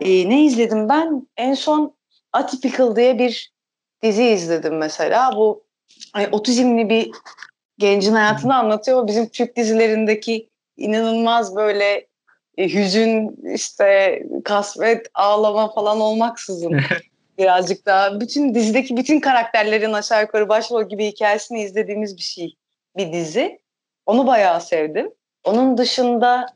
e, 0.00 0.28
ne 0.28 0.44
izledim 0.44 0.88
ben? 0.88 1.26
En 1.36 1.54
son 1.54 1.96
Atypical 2.32 2.96
diye 2.96 3.18
bir 3.18 3.52
dizi 4.02 4.24
izledim 4.24 4.78
mesela. 4.78 5.32
Bu 5.36 5.64
hani, 6.12 6.28
otizmli 6.32 6.88
bir 6.88 7.10
gencin 7.78 8.12
hayatını 8.12 8.56
anlatıyor. 8.56 9.02
O 9.02 9.06
bizim 9.06 9.28
Türk 9.28 9.56
dizilerindeki 9.56 10.48
inanılmaz 10.76 11.56
böyle 11.56 12.06
e, 12.56 12.74
hüzün, 12.74 13.38
işte 13.54 14.22
kasvet, 14.44 15.06
ağlama 15.14 15.72
falan 15.72 16.00
olmaksızın 16.00 16.80
birazcık 17.38 17.86
daha 17.86 18.20
bütün 18.20 18.54
dizideki 18.54 18.96
bütün 18.96 19.20
karakterlerin 19.20 19.92
aşağı 19.92 20.22
yukarı 20.22 20.48
başrol 20.48 20.88
gibi 20.88 21.06
hikayesini 21.06 21.62
izlediğimiz 21.62 22.16
bir 22.16 22.22
şey, 22.22 22.56
bir 22.96 23.12
dizi. 23.12 23.60
Onu 24.06 24.26
bayağı 24.26 24.60
sevdim. 24.60 25.10
Onun 25.44 25.78
dışında 25.78 26.46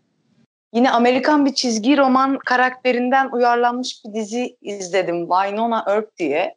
yine 0.74 0.90
Amerikan 0.90 1.46
bir 1.46 1.54
çizgi 1.54 1.96
roman 1.96 2.38
karakterinden 2.38 3.30
uyarlanmış 3.30 4.02
bir 4.04 4.14
dizi 4.14 4.56
izledim. 4.60 5.20
Winona 5.20 5.84
Earp 5.88 6.16
diye. 6.16 6.56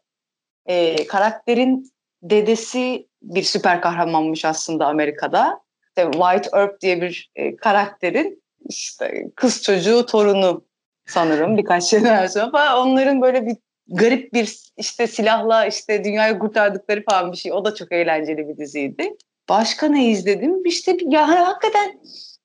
Ee, 0.66 1.08
karakterin 1.08 1.92
dedesi 2.24 3.08
bir 3.22 3.44
süper 3.44 3.82
kahramanmış 3.82 4.46
aslında 4.46 4.88
Amerika'da. 4.88 5.60
İşte 5.88 6.12
White 6.12 6.50
Earp 6.54 6.82
diye 6.82 7.02
bir 7.02 7.32
e, 7.36 7.56
karakterin 7.56 8.44
işte 8.70 9.26
kız 9.36 9.64
çocuğu 9.64 10.06
torunu 10.06 10.66
sanırım 11.06 11.58
birkaç 11.58 11.90
jenerasyon 11.90 12.52
falan. 12.52 12.88
Onların 12.88 13.22
böyle 13.22 13.46
bir 13.46 13.58
garip 13.88 14.34
bir 14.34 14.60
işte 14.78 15.08
silahla 15.08 15.66
işte 15.66 16.04
dünyayı 16.04 16.40
kurtardıkları 16.40 17.04
falan 17.10 17.32
bir 17.32 17.38
şey. 17.38 17.52
O 17.54 17.66
da 17.66 17.76
çok 17.76 17.92
eğlenceli 17.92 18.48
bir 18.48 18.58
diziydi. 18.58 19.10
Başka 19.50 19.88
ne 19.88 20.10
izledim? 20.10 20.66
İşte 20.66 20.98
ya 21.02 21.28
hani 21.28 21.40
hakikaten 21.40 22.00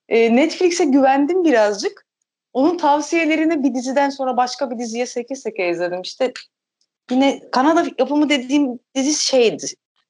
e, 0.08 0.36
Netflix'e 0.36 0.84
güvendim 0.84 1.44
birazcık. 1.44 2.08
Onun 2.52 2.76
tavsiyelerini 2.76 3.64
bir 3.64 3.74
diziden 3.74 4.10
sonra 4.10 4.36
başka 4.36 4.70
bir 4.70 4.78
diziye 4.78 5.06
seke 5.06 5.34
seke 5.34 5.70
izledim. 5.70 6.02
İşte 6.02 6.32
yine 7.10 7.40
Kanada 7.52 7.86
yapımı 7.98 8.28
dediğim 8.28 8.78
dizi 8.94 9.24
şeydi. 9.24 9.66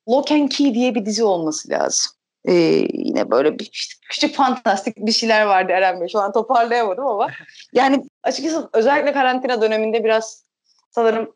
Lock 0.08 0.32
and 0.32 0.48
Key 0.48 0.74
diye 0.74 0.94
bir 0.94 1.06
dizi 1.06 1.24
olması 1.24 1.70
lazım. 1.70 2.12
Ee, 2.44 2.52
yine 2.92 3.30
böyle 3.30 3.58
bir 3.58 3.64
küçük, 3.64 4.02
küçük 4.10 4.34
fantastik 4.34 4.96
bir 4.96 5.12
şeyler 5.12 5.46
vardı 5.46 5.72
Eren 5.72 6.00
Bey. 6.00 6.08
Şu 6.08 6.18
an 6.18 6.32
toparlayamadım 6.32 7.06
ama 7.06 7.30
yani 7.72 8.04
açıkçası 8.22 8.68
özellikle 8.72 9.12
karantina 9.12 9.62
döneminde 9.62 10.04
biraz 10.04 10.44
sanırım 10.90 11.34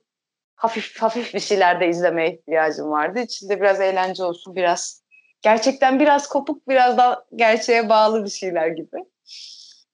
hafif 0.55 1.03
hafif 1.03 1.35
bir 1.35 1.41
şeyler 1.41 1.81
de 1.81 1.89
izlemeye 1.89 2.35
ihtiyacım 2.35 2.91
vardı. 2.91 3.21
İçinde 3.21 3.61
biraz 3.61 3.81
eğlence 3.81 4.25
olsun, 4.25 4.57
biraz 4.57 5.03
gerçekten 5.43 6.01
biraz 6.01 6.29
kopuk, 6.29 6.69
biraz 6.69 6.99
da 6.99 7.27
gerçeğe 7.37 7.89
bağlı 7.89 8.25
bir 8.25 8.31
şeyler 8.31 8.69
gibi. 8.69 9.05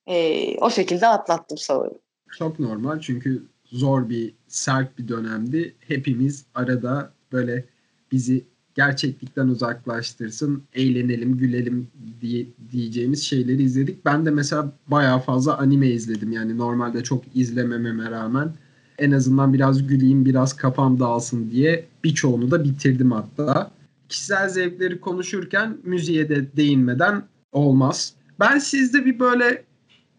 Ee, 0.06 0.58
o 0.58 0.70
şekilde 0.70 1.06
atlattım 1.06 1.58
sanırım. 1.58 1.98
Çok 2.38 2.58
normal 2.58 3.00
çünkü 3.00 3.48
zor 3.72 4.08
bir, 4.08 4.34
sert 4.48 4.98
bir 4.98 5.08
dönemdi. 5.08 5.74
Hepimiz 5.80 6.44
arada 6.54 7.12
böyle 7.32 7.64
bizi 8.12 8.44
gerçeklikten 8.74 9.48
uzaklaştırsın, 9.48 10.62
eğlenelim, 10.74 11.38
gülelim 11.38 11.88
diye, 12.20 12.46
diyeceğimiz 12.72 13.22
şeyleri 13.22 13.62
izledik. 13.62 14.04
Ben 14.04 14.26
de 14.26 14.30
mesela 14.30 14.72
bayağı 14.86 15.20
fazla 15.20 15.58
anime 15.58 15.88
izledim. 15.88 16.32
Yani 16.32 16.58
normalde 16.58 17.02
çok 17.02 17.24
izlemememe 17.34 18.10
rağmen 18.10 18.52
en 18.98 19.10
azından 19.10 19.52
biraz 19.52 19.86
güleyim, 19.86 20.24
biraz 20.24 20.56
kafam 20.56 21.00
dağılsın 21.00 21.50
diye 21.50 21.84
birçoğunu 22.04 22.50
da 22.50 22.64
bitirdim 22.64 23.12
hatta. 23.12 23.70
Kişisel 24.08 24.48
zevkleri 24.48 25.00
konuşurken 25.00 25.76
müziğe 25.84 26.28
de 26.28 26.56
değinmeden 26.56 27.22
olmaz. 27.52 28.14
Ben 28.40 28.58
sizde 28.58 29.04
bir 29.04 29.18
böyle 29.18 29.64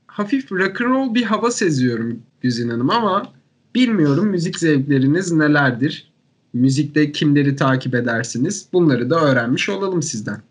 hafif 0.08 0.52
rock 0.52 0.82
and 0.82 0.90
roll 0.90 1.16
bir 1.16 1.24
hava 1.24 1.52
seziyorum 1.52 2.20
Güzin 2.42 2.70
Hanım 2.70 2.90
ama 2.90 3.34
bilmiyorum 3.80 4.28
müzik 4.28 4.60
zevkleriniz 4.60 5.32
nelerdir? 5.32 6.14
Müzikte 6.54 7.12
kimleri 7.12 7.56
takip 7.56 7.96
edersiniz? 7.96 8.70
Bunları 8.74 9.10
da 9.10 9.20
öğrenmiş 9.20 9.70
olalım 9.70 10.02
sizden. 10.02 10.42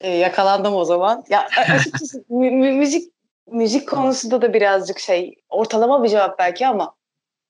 e, 0.00 0.10
yakalandım 0.10 0.74
o 0.74 0.84
zaman. 0.84 1.24
Ya 1.28 1.48
açıkçası 1.68 2.24
müzik 2.30 3.12
müzik 3.46 3.88
konusunda 3.88 4.42
da 4.42 4.54
birazcık 4.54 4.98
şey 4.98 5.34
ortalama 5.48 6.02
bir 6.04 6.08
cevap 6.08 6.38
belki 6.38 6.66
ama 6.66 6.94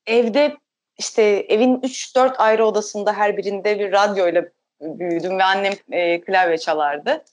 evde 0.07 0.57
işte 0.99 1.23
evin 1.49 1.81
3-4 1.81 2.37
ayrı 2.37 2.67
odasında 2.67 3.13
her 3.13 3.37
birinde 3.37 3.79
bir 3.79 3.93
radyoyla 3.93 4.45
büyüdüm 4.81 5.39
ve 5.39 5.45
annem 5.45 5.73
e, 5.91 6.21
klavye 6.21 6.59
çalardı. 6.59 7.25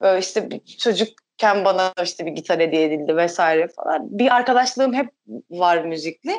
Böyle 0.00 0.20
işte 0.20 0.48
çocukken 0.78 1.64
bana 1.64 1.92
işte 2.02 2.26
bir 2.26 2.30
gitar 2.30 2.60
hediye 2.60 2.84
edildi 2.84 3.16
vesaire 3.16 3.68
falan. 3.68 4.18
Bir 4.18 4.36
arkadaşlığım 4.36 4.94
hep 4.94 5.10
var 5.50 5.84
müzikli. 5.84 6.32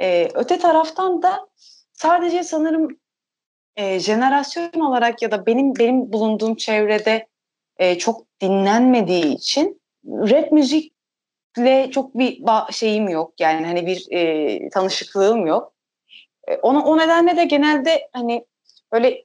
E, 0.00 0.28
öte 0.34 0.58
taraftan 0.58 1.22
da 1.22 1.48
sadece 1.92 2.44
sanırım 2.44 3.00
e, 3.76 3.98
jenerasyon 3.98 4.80
olarak 4.80 5.22
ya 5.22 5.30
da 5.30 5.46
benim 5.46 5.76
benim 5.76 6.12
bulunduğum 6.12 6.56
çevrede 6.56 7.26
e, 7.76 7.98
çok 7.98 8.26
dinlenmediği 8.40 9.34
için 9.34 9.82
rap 10.04 10.52
müzikle 10.52 11.90
çok 11.90 12.18
bir 12.18 12.42
şeyim 12.72 13.08
yok. 13.08 13.34
Yani 13.40 13.66
hani 13.66 13.86
bir 13.86 14.06
e, 14.10 14.68
tanışıklığım 14.68 15.46
yok. 15.46 15.72
E, 16.48 16.56
ona, 16.56 16.84
o 16.84 16.98
nedenle 16.98 17.36
de 17.36 17.44
genelde 17.44 18.08
hani 18.12 18.46
böyle 18.92 19.24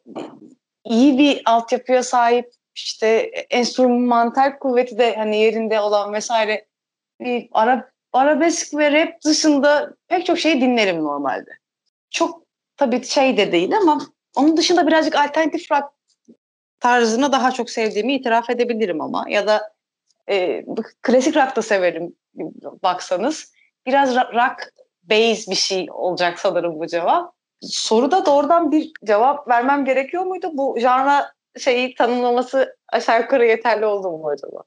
iyi 0.85 1.17
bir 1.17 1.41
altyapıya 1.45 2.03
sahip 2.03 2.51
işte 2.75 3.07
enstrümantal 3.49 4.59
kuvveti 4.59 4.97
de 4.97 5.15
hani 5.15 5.37
yerinde 5.37 5.79
olan 5.79 6.13
vesaire 6.13 6.65
bir 7.19 7.49
ara, 7.51 7.90
arabesk 8.13 8.77
ve 8.77 8.91
rap 8.91 9.23
dışında 9.25 9.93
pek 10.07 10.25
çok 10.25 10.39
şey 10.39 10.61
dinlerim 10.61 11.03
normalde. 11.03 11.51
Çok 12.09 12.43
tabii 12.77 13.03
şey 13.05 13.37
de 13.37 13.51
değil 13.51 13.77
ama 13.77 14.01
onun 14.35 14.57
dışında 14.57 14.87
birazcık 14.87 15.15
alternatif 15.15 15.71
rock 15.71 15.83
tarzını 16.79 17.31
daha 17.31 17.51
çok 17.51 17.69
sevdiğimi 17.69 18.15
itiraf 18.15 18.49
edebilirim 18.49 19.01
ama 19.01 19.25
ya 19.29 19.47
da 19.47 19.73
e, 20.29 20.65
klasik 21.01 21.37
rock 21.37 21.55
da 21.55 21.61
severim 21.61 22.15
baksanız. 22.83 23.53
Biraz 23.85 24.15
rock 24.15 24.73
base 25.03 25.51
bir 25.51 25.55
şey 25.55 25.87
olacak 25.91 26.39
sanırım 26.39 26.79
bu 26.79 26.87
cevap. 26.87 27.33
Soruda 27.61 28.25
doğrudan 28.25 28.71
bir 28.71 28.91
cevap 29.05 29.47
vermem 29.47 29.85
gerekiyor 29.85 30.23
muydu? 30.23 30.51
Bu 30.53 30.79
janra 30.79 31.33
şeyi 31.59 31.95
tanımlaması 31.95 32.75
aşağı 32.87 33.21
yukarı 33.21 33.45
yeterli 33.45 33.85
oldu 33.85 34.11
mu 34.11 34.29
acaba? 34.29 34.63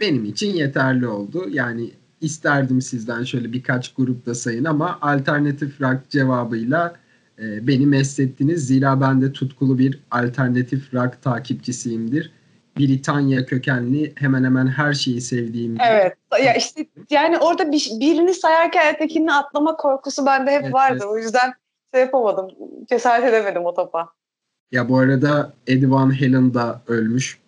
Benim 0.00 0.24
için 0.24 0.54
yeterli 0.54 1.08
oldu. 1.08 1.46
Yani 1.50 1.90
isterdim 2.20 2.82
sizden 2.82 3.24
şöyle 3.24 3.52
birkaç 3.52 3.94
grupta 3.94 4.34
sayın 4.34 4.64
ama 4.64 4.98
alternatif 5.00 5.80
rock 5.80 6.10
cevabıyla 6.10 6.94
e, 7.38 7.66
beni 7.66 7.86
meslettiniz. 7.86 8.66
Zira 8.66 9.00
ben 9.00 9.22
de 9.22 9.32
tutkulu 9.32 9.78
bir 9.78 10.00
alternatif 10.10 10.94
rock 10.94 11.22
takipçisiyimdir. 11.22 12.32
Britanya 12.78 13.46
kökenli 13.46 14.12
hemen 14.16 14.44
hemen 14.44 14.66
her 14.66 14.92
şeyi 14.92 15.20
sevdiğim. 15.20 15.76
Evet. 15.80 16.14
Ya 16.44 16.54
işte 16.54 16.86
yani 17.10 17.38
orada 17.38 17.72
bir, 17.72 17.90
birini 18.00 18.34
sayarken 18.34 18.94
ötekini 18.94 19.32
atlama 19.32 19.76
korkusu 19.76 20.26
bende 20.26 20.50
hep 20.50 20.62
evet, 20.62 20.74
vardı. 20.74 20.98
Evet. 21.02 21.12
O 21.12 21.18
yüzden 21.18 21.52
şey 21.94 22.02
yapamadım. 22.02 22.48
Cesaret 22.88 23.24
edemedim 23.24 23.66
o 23.66 23.74
topa. 23.74 24.08
Ya 24.72 24.88
bu 24.88 24.98
arada 24.98 25.52
Eddie 25.66 25.90
Van 25.90 26.10
Halen 26.10 26.54
da 26.54 26.82
ölmüş. 26.86 27.38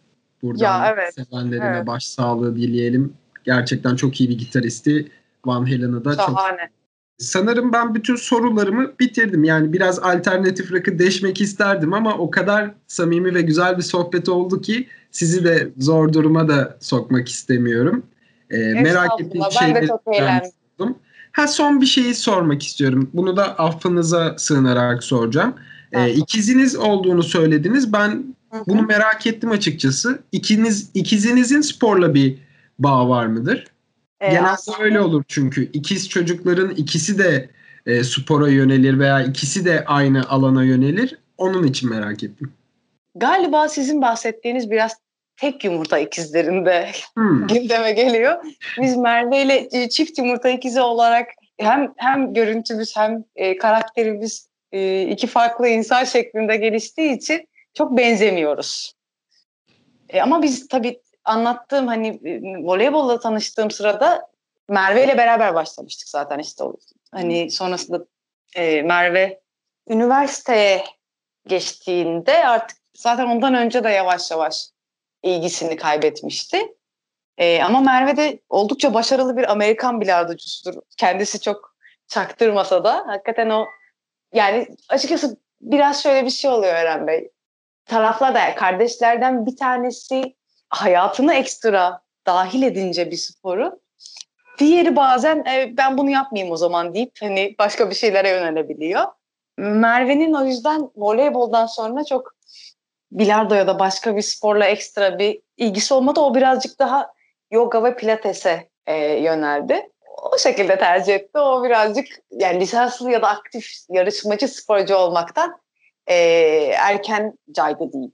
Buradan 0.42 0.64
ya, 0.64 0.94
evet. 0.94 1.14
sevenlerine 1.14 1.76
evet. 1.76 1.86
başsağlığı 1.86 2.56
dileyelim. 2.56 3.14
Gerçekten 3.44 3.96
çok 3.96 4.20
iyi 4.20 4.28
bir 4.28 4.38
gitaristi. 4.38 5.08
Van 5.46 5.64
Halen'ı 5.64 6.04
da 6.04 6.14
Şahane. 6.14 6.58
çok 6.58 6.80
Sanırım 7.18 7.72
ben 7.72 7.94
bütün 7.94 8.16
sorularımı 8.16 8.92
bitirdim. 9.00 9.44
Yani 9.44 9.72
biraz 9.72 9.98
alternatif 9.98 10.72
rakı 10.72 10.98
deşmek 10.98 11.40
isterdim 11.40 11.92
ama 11.92 12.18
o 12.18 12.30
kadar 12.30 12.70
samimi 12.86 13.34
ve 13.34 13.42
güzel 13.42 13.78
bir 13.78 13.82
sohbet 13.82 14.28
oldu 14.28 14.60
ki 14.60 14.86
sizi 15.10 15.44
de 15.44 15.68
zor 15.78 16.12
duruma 16.12 16.48
da 16.48 16.76
sokmak 16.80 17.28
istemiyorum. 17.28 18.02
Ee, 18.50 18.56
merak 18.56 19.20
ettiğim 19.20 19.44
şeyleri 19.50 19.74
ben 19.74 19.82
de 19.82 19.86
çok 19.86 20.02
eğlendim. 20.14 20.94
Ha 21.32 21.46
son 21.48 21.80
bir 21.80 21.86
şeyi 21.86 22.14
sormak 22.14 22.62
istiyorum. 22.62 23.10
Bunu 23.14 23.36
da 23.36 23.58
affınıza 23.58 24.34
sığınarak 24.38 25.04
soracağım. 25.04 25.54
Ee, 25.92 26.10
ikiziniz 26.10 26.76
olduğunu 26.76 27.22
söylediniz. 27.22 27.92
Ben 27.92 28.34
bunu 28.66 28.82
merak 28.82 29.26
ettim 29.26 29.50
açıkçası. 29.50 30.18
İkiniz 30.32 30.90
ikizinizin 30.94 31.60
sporla 31.60 32.14
bir 32.14 32.38
bağ 32.80 33.08
var 33.08 33.26
mıdır? 33.26 33.64
E, 34.20 34.30
Genelde 34.30 34.48
aslında... 34.48 34.78
öyle 34.78 35.00
olur 35.00 35.24
çünkü 35.28 35.70
ikiz 35.72 36.08
çocukların 36.08 36.70
ikisi 36.70 37.18
de 37.18 37.50
e, 37.86 38.04
spora 38.04 38.48
yönelir 38.48 38.98
veya 38.98 39.22
ikisi 39.22 39.64
de 39.64 39.84
aynı 39.84 40.28
alana 40.28 40.64
yönelir. 40.64 41.18
Onun 41.38 41.66
için 41.66 41.90
merak 41.90 42.22
ettim. 42.22 42.52
Galiba 43.14 43.68
sizin 43.68 44.02
bahsettiğiniz 44.02 44.70
biraz 44.70 44.92
tek 45.36 45.64
yumurta 45.64 45.98
ikizlerinde 45.98 46.88
hmm. 47.16 47.46
gündeme 47.48 47.92
geliyor. 47.92 48.44
Biz 48.80 48.96
Merve 48.96 49.42
ile 49.42 49.68
e, 49.72 49.88
çift 49.88 50.18
yumurta 50.18 50.48
ikizi 50.48 50.80
olarak 50.80 51.28
hem 51.58 51.92
hem 51.96 52.34
görüntümüz 52.34 52.96
hem 52.96 53.24
e, 53.36 53.56
karakterimiz 53.56 54.48
e, 54.72 55.02
iki 55.02 55.26
farklı 55.26 55.68
insan 55.68 56.04
şeklinde 56.04 56.56
geliştiği 56.56 57.16
için 57.16 57.48
çok 57.74 57.96
benzemiyoruz. 57.96 58.92
E, 60.08 60.20
ama 60.20 60.42
biz 60.42 60.68
tabii 60.68 61.00
anlattığım 61.24 61.86
hani 61.86 62.20
voleybolla 62.64 63.20
tanıştığım 63.20 63.70
sırada 63.70 64.30
Merve 64.68 65.04
ile 65.04 65.18
beraber 65.18 65.54
başlamıştık 65.54 66.08
zaten 66.08 66.38
işte 66.38 66.64
hani 67.12 67.50
sonrasında 67.50 68.04
e, 68.56 68.82
Merve 68.82 69.40
üniversiteye 69.88 70.84
geçtiğinde 71.46 72.46
artık 72.46 72.78
zaten 72.96 73.26
ondan 73.26 73.54
önce 73.54 73.84
de 73.84 73.88
yavaş 73.88 74.30
yavaş 74.30 74.68
ilgisini 75.22 75.76
kaybetmişti. 75.76 76.76
E, 77.38 77.62
ama 77.62 77.80
Merve 77.80 78.16
de 78.16 78.40
oldukça 78.48 78.94
başarılı 78.94 79.36
bir 79.36 79.50
Amerikan 79.52 80.00
bilardocusudur. 80.00 80.82
Kendisi 80.96 81.40
çok 81.40 81.74
çaktırmasa 82.08 82.84
da 82.84 83.04
hakikaten 83.06 83.50
o 83.50 83.66
yani 84.34 84.66
açıkçası 84.88 85.36
biraz 85.60 86.02
şöyle 86.02 86.24
bir 86.24 86.30
şey 86.30 86.50
oluyor 86.50 86.74
Eren 86.74 87.06
Bey. 87.06 87.30
Taraflar 87.84 88.34
da 88.34 88.54
kardeşlerden 88.54 89.46
bir 89.46 89.56
tanesi 89.56 90.36
hayatına 90.70 91.34
ekstra 91.34 92.02
dahil 92.26 92.62
edince 92.62 93.10
bir 93.10 93.16
sporu 93.16 93.80
diğeri 94.60 94.96
bazen 94.96 95.44
e, 95.44 95.76
ben 95.76 95.98
bunu 95.98 96.10
yapmayayım 96.10 96.52
o 96.52 96.56
zaman 96.56 96.94
deyip 96.94 97.12
hani 97.20 97.54
başka 97.58 97.90
bir 97.90 97.94
şeylere 97.94 98.28
yönelebiliyor. 98.28 99.02
Merve'nin 99.58 100.32
o 100.32 100.44
yüzden 100.44 100.90
voleyboldan 100.96 101.66
sonra 101.66 102.04
çok 102.04 102.34
bilardo 103.12 103.54
ya 103.54 103.66
da 103.66 103.78
başka 103.78 104.16
bir 104.16 104.22
sporla 104.22 104.64
ekstra 104.64 105.18
bir 105.18 105.40
ilgisi 105.56 105.94
olmadı. 105.94 106.20
O 106.20 106.34
birazcık 106.34 106.78
daha 106.78 107.12
yoga 107.50 107.84
ve 107.84 107.96
pilatese 107.96 108.68
e, 108.86 108.96
yöneldi. 108.96 109.90
O 110.32 110.38
şekilde 110.38 110.78
tercih 110.78 111.14
etti. 111.14 111.38
O 111.38 111.64
birazcık 111.64 112.06
yani 112.30 112.60
lisanslı 112.60 113.10
ya 113.10 113.22
da 113.22 113.28
aktif 113.28 113.66
yarışmacı 113.88 114.48
sporcu 114.48 114.94
olmaktan 114.94 115.60
e, 116.06 116.14
erken 116.78 117.38
caydı 117.52 117.92
değil. 117.92 118.10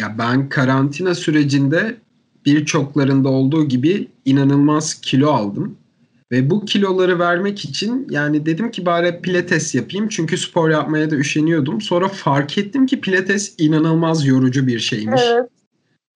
Ya 0.00 0.14
ben 0.18 0.48
karantina 0.48 1.14
sürecinde 1.14 1.96
birçoklarında 2.46 3.28
olduğu 3.28 3.68
gibi 3.68 4.08
inanılmaz 4.24 4.94
kilo 4.94 5.30
aldım. 5.30 5.76
Ve 6.32 6.50
bu 6.50 6.64
kiloları 6.64 7.18
vermek 7.18 7.64
için 7.64 8.06
yani 8.10 8.46
dedim 8.46 8.70
ki 8.70 8.86
bari 8.86 9.20
pilates 9.22 9.74
yapayım. 9.74 10.08
Çünkü 10.08 10.38
spor 10.38 10.70
yapmaya 10.70 11.10
da 11.10 11.16
üşeniyordum. 11.16 11.80
Sonra 11.80 12.08
fark 12.08 12.58
ettim 12.58 12.86
ki 12.86 13.00
pilates 13.00 13.54
inanılmaz 13.58 14.26
yorucu 14.26 14.66
bir 14.66 14.78
şeymiş. 14.78 15.22
Evet. 15.24 15.48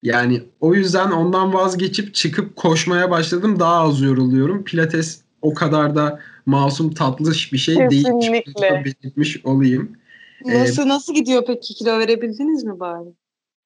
Yani 0.03 0.43
o 0.61 0.75
yüzden 0.75 1.11
ondan 1.11 1.55
vazgeçip 1.55 2.15
çıkıp 2.15 2.57
koşmaya 2.57 3.11
başladım. 3.11 3.61
Daha 3.61 3.75
az 3.75 4.01
yoruluyorum. 4.01 4.65
Pilates 4.65 5.21
o 5.43 5.55
kadar 5.55 5.97
da 5.97 6.21
masum 6.47 6.95
tatlış 6.95 7.53
bir 7.53 7.59
şey 7.59 7.91
değil. 7.91 8.05
Kesinlikle. 8.05 8.85
Belirtmiş 8.85 9.45
olayım. 9.45 9.97
Nasıl 10.45 10.83
ee, 10.83 10.89
nasıl 10.89 11.15
gidiyor 11.15 11.43
peki 11.47 11.75
kilo 11.75 11.99
verebildiniz 11.99 12.65
mi 12.65 12.81
bari? 12.81 13.09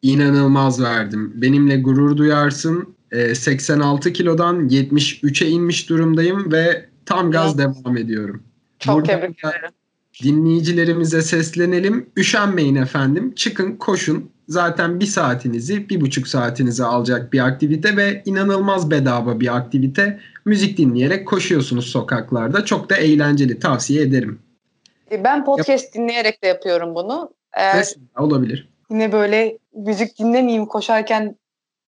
İnanılmaz 0.03 0.83
verdim. 0.83 1.33
Benimle 1.35 1.77
gurur 1.77 2.17
duyarsın. 2.17 2.95
E, 3.13 3.35
86 3.35 4.13
kilodan 4.13 4.69
73'e 4.69 5.49
inmiş 5.49 5.89
durumdayım 5.89 6.53
ve 6.53 6.87
tam 7.07 7.31
gaz 7.31 7.59
devam 7.59 7.97
ediyorum. 7.97 8.43
Çok 8.79 8.97
Buradan 8.97 9.21
tebrik 9.21 9.45
ederim. 9.45 9.71
Dinleyicilerimize 10.23 11.23
seslenelim. 11.23 12.07
Üşenmeyin 12.17 12.75
efendim. 12.75 13.35
Çıkın 13.35 13.77
koşun. 13.77 14.31
Zaten 14.49 15.01
bir 15.01 15.07
saatinizi, 15.07 15.89
bir 15.89 16.01
buçuk 16.01 16.29
saatinizi 16.29 16.85
alacak 16.85 17.33
bir 17.33 17.47
aktivite 17.47 17.97
ve 17.97 18.23
inanılmaz 18.25 18.91
bedava 18.91 19.41
bir 19.41 19.57
aktivite. 19.57 20.21
Müzik 20.45 20.79
dinleyerek 20.79 21.29
koşuyorsunuz 21.29 21.87
sokaklarda. 21.87 22.65
Çok 22.65 22.91
da 22.91 22.97
eğlenceli. 22.97 23.59
Tavsiye 23.59 24.03
ederim. 24.03 24.39
Ben 25.25 25.45
podcast 25.45 25.69
Yap- 25.69 25.95
dinleyerek 25.95 26.43
de 26.43 26.47
yapıyorum 26.47 26.95
bunu. 26.95 27.31
Eğer 27.53 27.77
Mesela 27.77 28.07
olabilir 28.17 28.70
yine 28.91 29.13
böyle 29.13 29.59
müzik 29.75 30.19
dinlemeyeyim 30.19 30.67
koşarken 30.67 31.37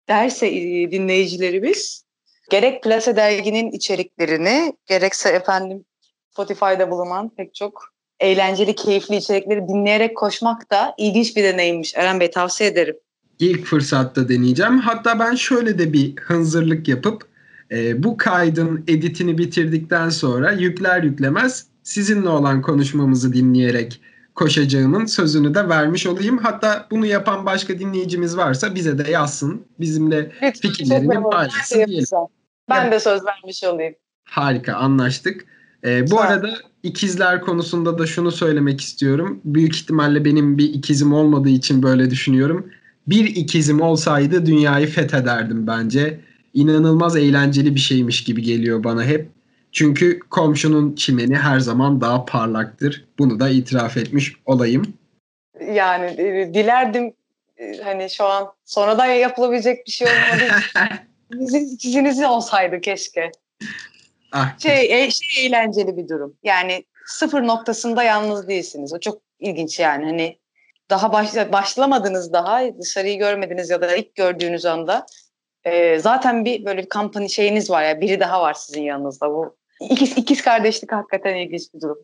derse 0.09 0.47
e, 0.47 0.91
dinleyicilerimiz 0.91 2.03
gerek 2.49 2.83
Plase 2.83 3.15
derginin 3.15 3.71
içeriklerini 3.71 4.73
gerekse 4.85 5.29
efendim 5.29 5.85
Spotify'da 6.31 6.91
bulunan 6.91 7.29
pek 7.29 7.55
çok 7.55 7.91
eğlenceli, 8.19 8.75
keyifli 8.75 9.15
içerikleri 9.15 9.67
dinleyerek 9.67 10.17
koşmak 10.17 10.71
da 10.71 10.93
ilginç 10.97 11.35
bir 11.35 11.43
deneyimmiş. 11.43 11.95
Eren 11.95 12.19
Bey 12.19 12.31
tavsiye 12.31 12.69
ederim. 12.69 12.95
İlk 13.39 13.65
fırsatta 13.65 14.29
deneyeceğim. 14.29 14.77
Hatta 14.77 15.19
ben 15.19 15.35
şöyle 15.35 15.79
de 15.79 15.93
bir 15.93 16.15
hınzırlık 16.15 16.87
yapıp 16.87 17.27
e, 17.71 18.03
bu 18.03 18.17
kaydın 18.17 18.83
editini 18.87 19.37
bitirdikten 19.37 20.09
sonra 20.09 20.51
yükler 20.51 21.03
yüklemez 21.03 21.65
sizinle 21.83 22.29
olan 22.29 22.61
konuşmamızı 22.61 23.33
dinleyerek 23.33 24.01
koşacağımın 24.35 25.05
sözünü 25.05 25.55
de 25.55 25.69
vermiş 25.69 26.07
olayım. 26.07 26.37
Hatta 26.37 26.87
bunu 26.91 27.05
yapan 27.05 27.45
başka 27.45 27.79
dinleyicimiz 27.79 28.37
varsa 28.37 28.75
bize 28.75 28.97
de 28.97 29.11
yazsın. 29.11 29.65
Bizimle 29.79 30.31
Lütfen, 30.43 30.51
fikirlerini 30.51 31.07
memnun 31.07 31.23
oldum. 31.23 31.31
paylaşsın 31.31 32.27
Ben 32.69 32.91
de 32.91 32.99
söz 32.99 33.21
vermiş 33.25 33.63
olayım. 33.63 33.95
Harika 34.23 34.73
anlaştık. 34.73 35.45
Ee, 35.85 36.03
bu 36.03 36.15
Sağ 36.15 36.21
arada 36.21 36.53
ikizler 36.83 37.41
konusunda 37.41 37.97
da 37.97 38.07
şunu 38.07 38.31
söylemek 38.31 38.81
istiyorum. 38.81 39.41
Büyük 39.45 39.75
ihtimalle 39.75 40.25
benim 40.25 40.57
bir 40.57 40.73
ikizim 40.73 41.13
olmadığı 41.13 41.49
için 41.49 41.83
böyle 41.83 42.09
düşünüyorum. 42.09 42.67
Bir 43.07 43.25
ikizim 43.25 43.81
olsaydı 43.81 44.45
dünyayı 44.45 44.87
fethederdim 44.87 45.67
bence. 45.67 46.19
İnanılmaz 46.53 47.15
eğlenceli 47.15 47.75
bir 47.75 47.79
şeymiş 47.79 48.23
gibi 48.23 48.41
geliyor 48.41 48.83
bana 48.83 49.03
hep. 49.03 49.29
Çünkü 49.71 50.19
komşunun 50.19 50.95
çimeni 50.95 51.35
her 51.35 51.59
zaman 51.59 52.01
daha 52.01 52.25
parlaktır. 52.25 53.05
Bunu 53.19 53.39
da 53.39 53.49
itiraf 53.49 53.97
etmiş 53.97 54.35
olayım. 54.45 54.93
Yani 55.73 56.05
e, 56.05 56.53
dilerdim 56.53 57.13
e, 57.57 57.77
hani 57.83 58.09
şu 58.09 58.23
an 58.23 58.53
sonradan 58.65 59.05
yapılabilecek 59.05 59.87
bir 59.87 59.91
şey 59.91 60.07
olmadığı 60.07 60.45
için 60.45 61.45
sizin 61.45 61.65
ikiziniz 61.75 62.23
olsaydı 62.23 62.81
keşke. 62.81 63.31
Ah, 64.31 64.59
Şey, 64.59 65.03
e, 65.03 65.11
şey 65.11 65.45
eğlenceli 65.45 65.97
bir 65.97 66.09
durum. 66.09 66.35
Yani 66.43 66.85
sıfır 67.05 67.41
noktasında 67.41 68.03
yalnız 68.03 68.47
değilsiniz. 68.47 68.93
O 68.93 68.99
çok 68.99 69.21
ilginç 69.39 69.79
yani. 69.79 70.05
Hani 70.05 70.39
daha 70.89 71.13
baş, 71.13 71.35
başlamadınız 71.35 72.33
daha 72.33 72.61
dışarıyı 72.79 73.19
görmediniz 73.19 73.69
ya 73.69 73.81
da 73.81 73.95
ilk 73.95 74.15
gördüğünüz 74.15 74.65
anda 74.65 75.05
e, 75.63 75.99
zaten 75.99 76.45
bir 76.45 76.65
böyle 76.65 76.83
bir 76.83 76.89
kampanya 76.89 77.27
şeyiniz 77.27 77.69
var 77.69 77.83
ya 77.83 78.01
biri 78.01 78.19
daha 78.19 78.41
var 78.41 78.53
sizin 78.53 78.81
yanınızda. 78.81 79.29
Bu 79.29 79.60
ikiz, 79.89 80.17
ikiz 80.17 80.41
kardeşlik 80.41 80.91
hakikaten 80.91 81.35
ilginç 81.35 81.61
bir 81.73 81.81
durum. 81.81 81.97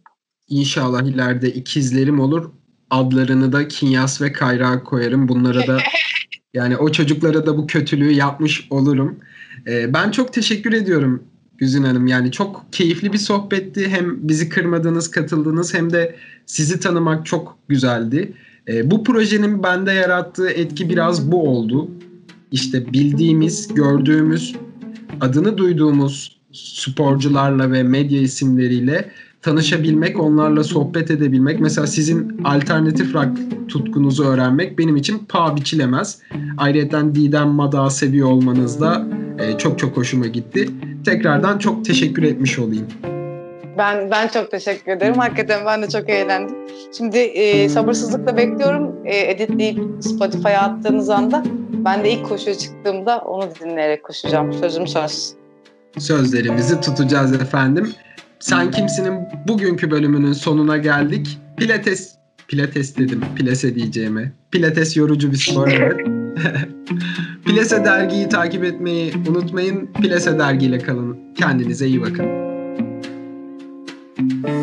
İnşallah 0.47 1.03
ileride 1.03 1.49
ikizlerim 1.49 2.19
olur. 2.19 2.51
Adlarını 2.89 3.51
da 3.51 3.67
Kinyas 3.67 4.21
ve 4.21 4.31
Kayra 4.31 4.83
koyarım. 4.83 5.27
Bunlara 5.27 5.67
da 5.67 5.77
yani 6.53 6.77
o 6.77 6.91
çocuklara 6.91 7.45
da 7.45 7.57
bu 7.57 7.67
kötülüğü 7.67 8.11
yapmış 8.11 8.67
olurum. 8.69 9.19
Ee, 9.67 9.93
ben 9.93 10.11
çok 10.11 10.33
teşekkür 10.33 10.73
ediyorum 10.73 11.23
Güzin 11.57 11.83
Hanım. 11.83 12.07
Yani 12.07 12.31
çok 12.31 12.65
keyifli 12.71 13.13
bir 13.13 13.17
sohbetti. 13.17 13.89
Hem 13.89 14.27
bizi 14.27 14.49
kırmadınız, 14.49 15.11
katıldınız 15.11 15.73
hem 15.73 15.93
de 15.93 16.15
sizi 16.45 16.79
tanımak 16.79 17.25
çok 17.25 17.57
güzeldi. 17.67 18.33
Ee, 18.67 18.91
bu 18.91 19.03
projenin 19.03 19.63
bende 19.63 19.91
yarattığı 19.91 20.49
etki 20.49 20.89
biraz 20.89 21.31
bu 21.31 21.49
oldu. 21.49 21.91
İşte 22.51 22.93
bildiğimiz, 22.93 23.73
gördüğümüz, 23.73 24.55
adını 25.21 25.57
duyduğumuz 25.57 26.36
sporcularla 26.57 27.71
ve 27.71 27.83
medya 27.83 28.21
isimleriyle 28.21 29.11
tanışabilmek, 29.41 30.19
onlarla 30.19 30.63
sohbet 30.63 31.11
edebilmek. 31.11 31.59
Mesela 31.59 31.87
sizin 31.87 32.41
alternatif 32.43 33.15
rock 33.15 33.37
tutkunuzu 33.69 34.23
öğrenmek 34.23 34.79
benim 34.79 34.95
için 34.95 35.17
paha 35.17 35.55
biçilemez. 35.55 36.19
Ayrıca 36.57 37.15
Didem 37.15 37.47
Madağı 37.47 37.91
seviyor 37.91 38.27
olmanız 38.27 38.81
da 38.81 39.07
e, 39.39 39.57
çok 39.57 39.79
çok 39.79 39.97
hoşuma 39.97 40.27
gitti. 40.27 40.69
Tekrardan 41.05 41.57
çok 41.57 41.85
teşekkür 41.85 42.23
etmiş 42.23 42.59
olayım. 42.59 42.87
Ben 43.77 44.11
ben 44.11 44.27
çok 44.27 44.51
teşekkür 44.51 44.91
ederim. 44.91 45.15
Hakikaten 45.17 45.65
ben 45.65 45.81
de 45.81 45.89
çok 45.89 46.09
eğlendim. 46.09 46.55
Şimdi 46.97 47.17
e, 47.17 47.69
sabırsızlıkla 47.69 48.37
bekliyorum. 48.37 48.95
E, 49.05 49.31
editleyip 49.31 49.79
Spotify'a 49.99 50.61
attığınız 50.61 51.09
anda 51.09 51.43
ben 51.85 52.03
de 52.03 52.11
ilk 52.11 52.29
koşuya 52.29 52.57
çıktığımda 52.57 53.17
onu 53.17 53.49
dinleyerek 53.59 54.03
koşacağım. 54.03 54.53
Sözüm 54.53 54.87
söz 54.87 55.36
sözlerimizi 55.99 56.81
tutacağız 56.81 57.33
efendim. 57.33 57.93
Sen 58.39 58.71
Kimsin'in 58.71 59.19
bugünkü 59.47 59.91
bölümünün 59.91 60.33
sonuna 60.33 60.77
geldik. 60.77 61.37
Pilates, 61.57 62.15
pilates 62.47 62.97
dedim, 62.97 63.21
pilese 63.35 63.75
diyeceğime. 63.75 64.31
Pilates 64.51 64.97
yorucu 64.97 65.31
bir 65.31 65.37
spor 65.37 65.67
evet. 65.67 66.07
Plase 67.45 67.85
dergiyi 67.85 68.29
takip 68.29 68.63
etmeyi 68.63 69.13
unutmayın. 69.29 69.93
Plase 69.93 70.39
dergiyle 70.39 70.79
kalın. 70.79 71.17
Kendinize 71.35 71.87
iyi 71.87 72.01
bakın. 72.01 72.47
thank 74.17 74.56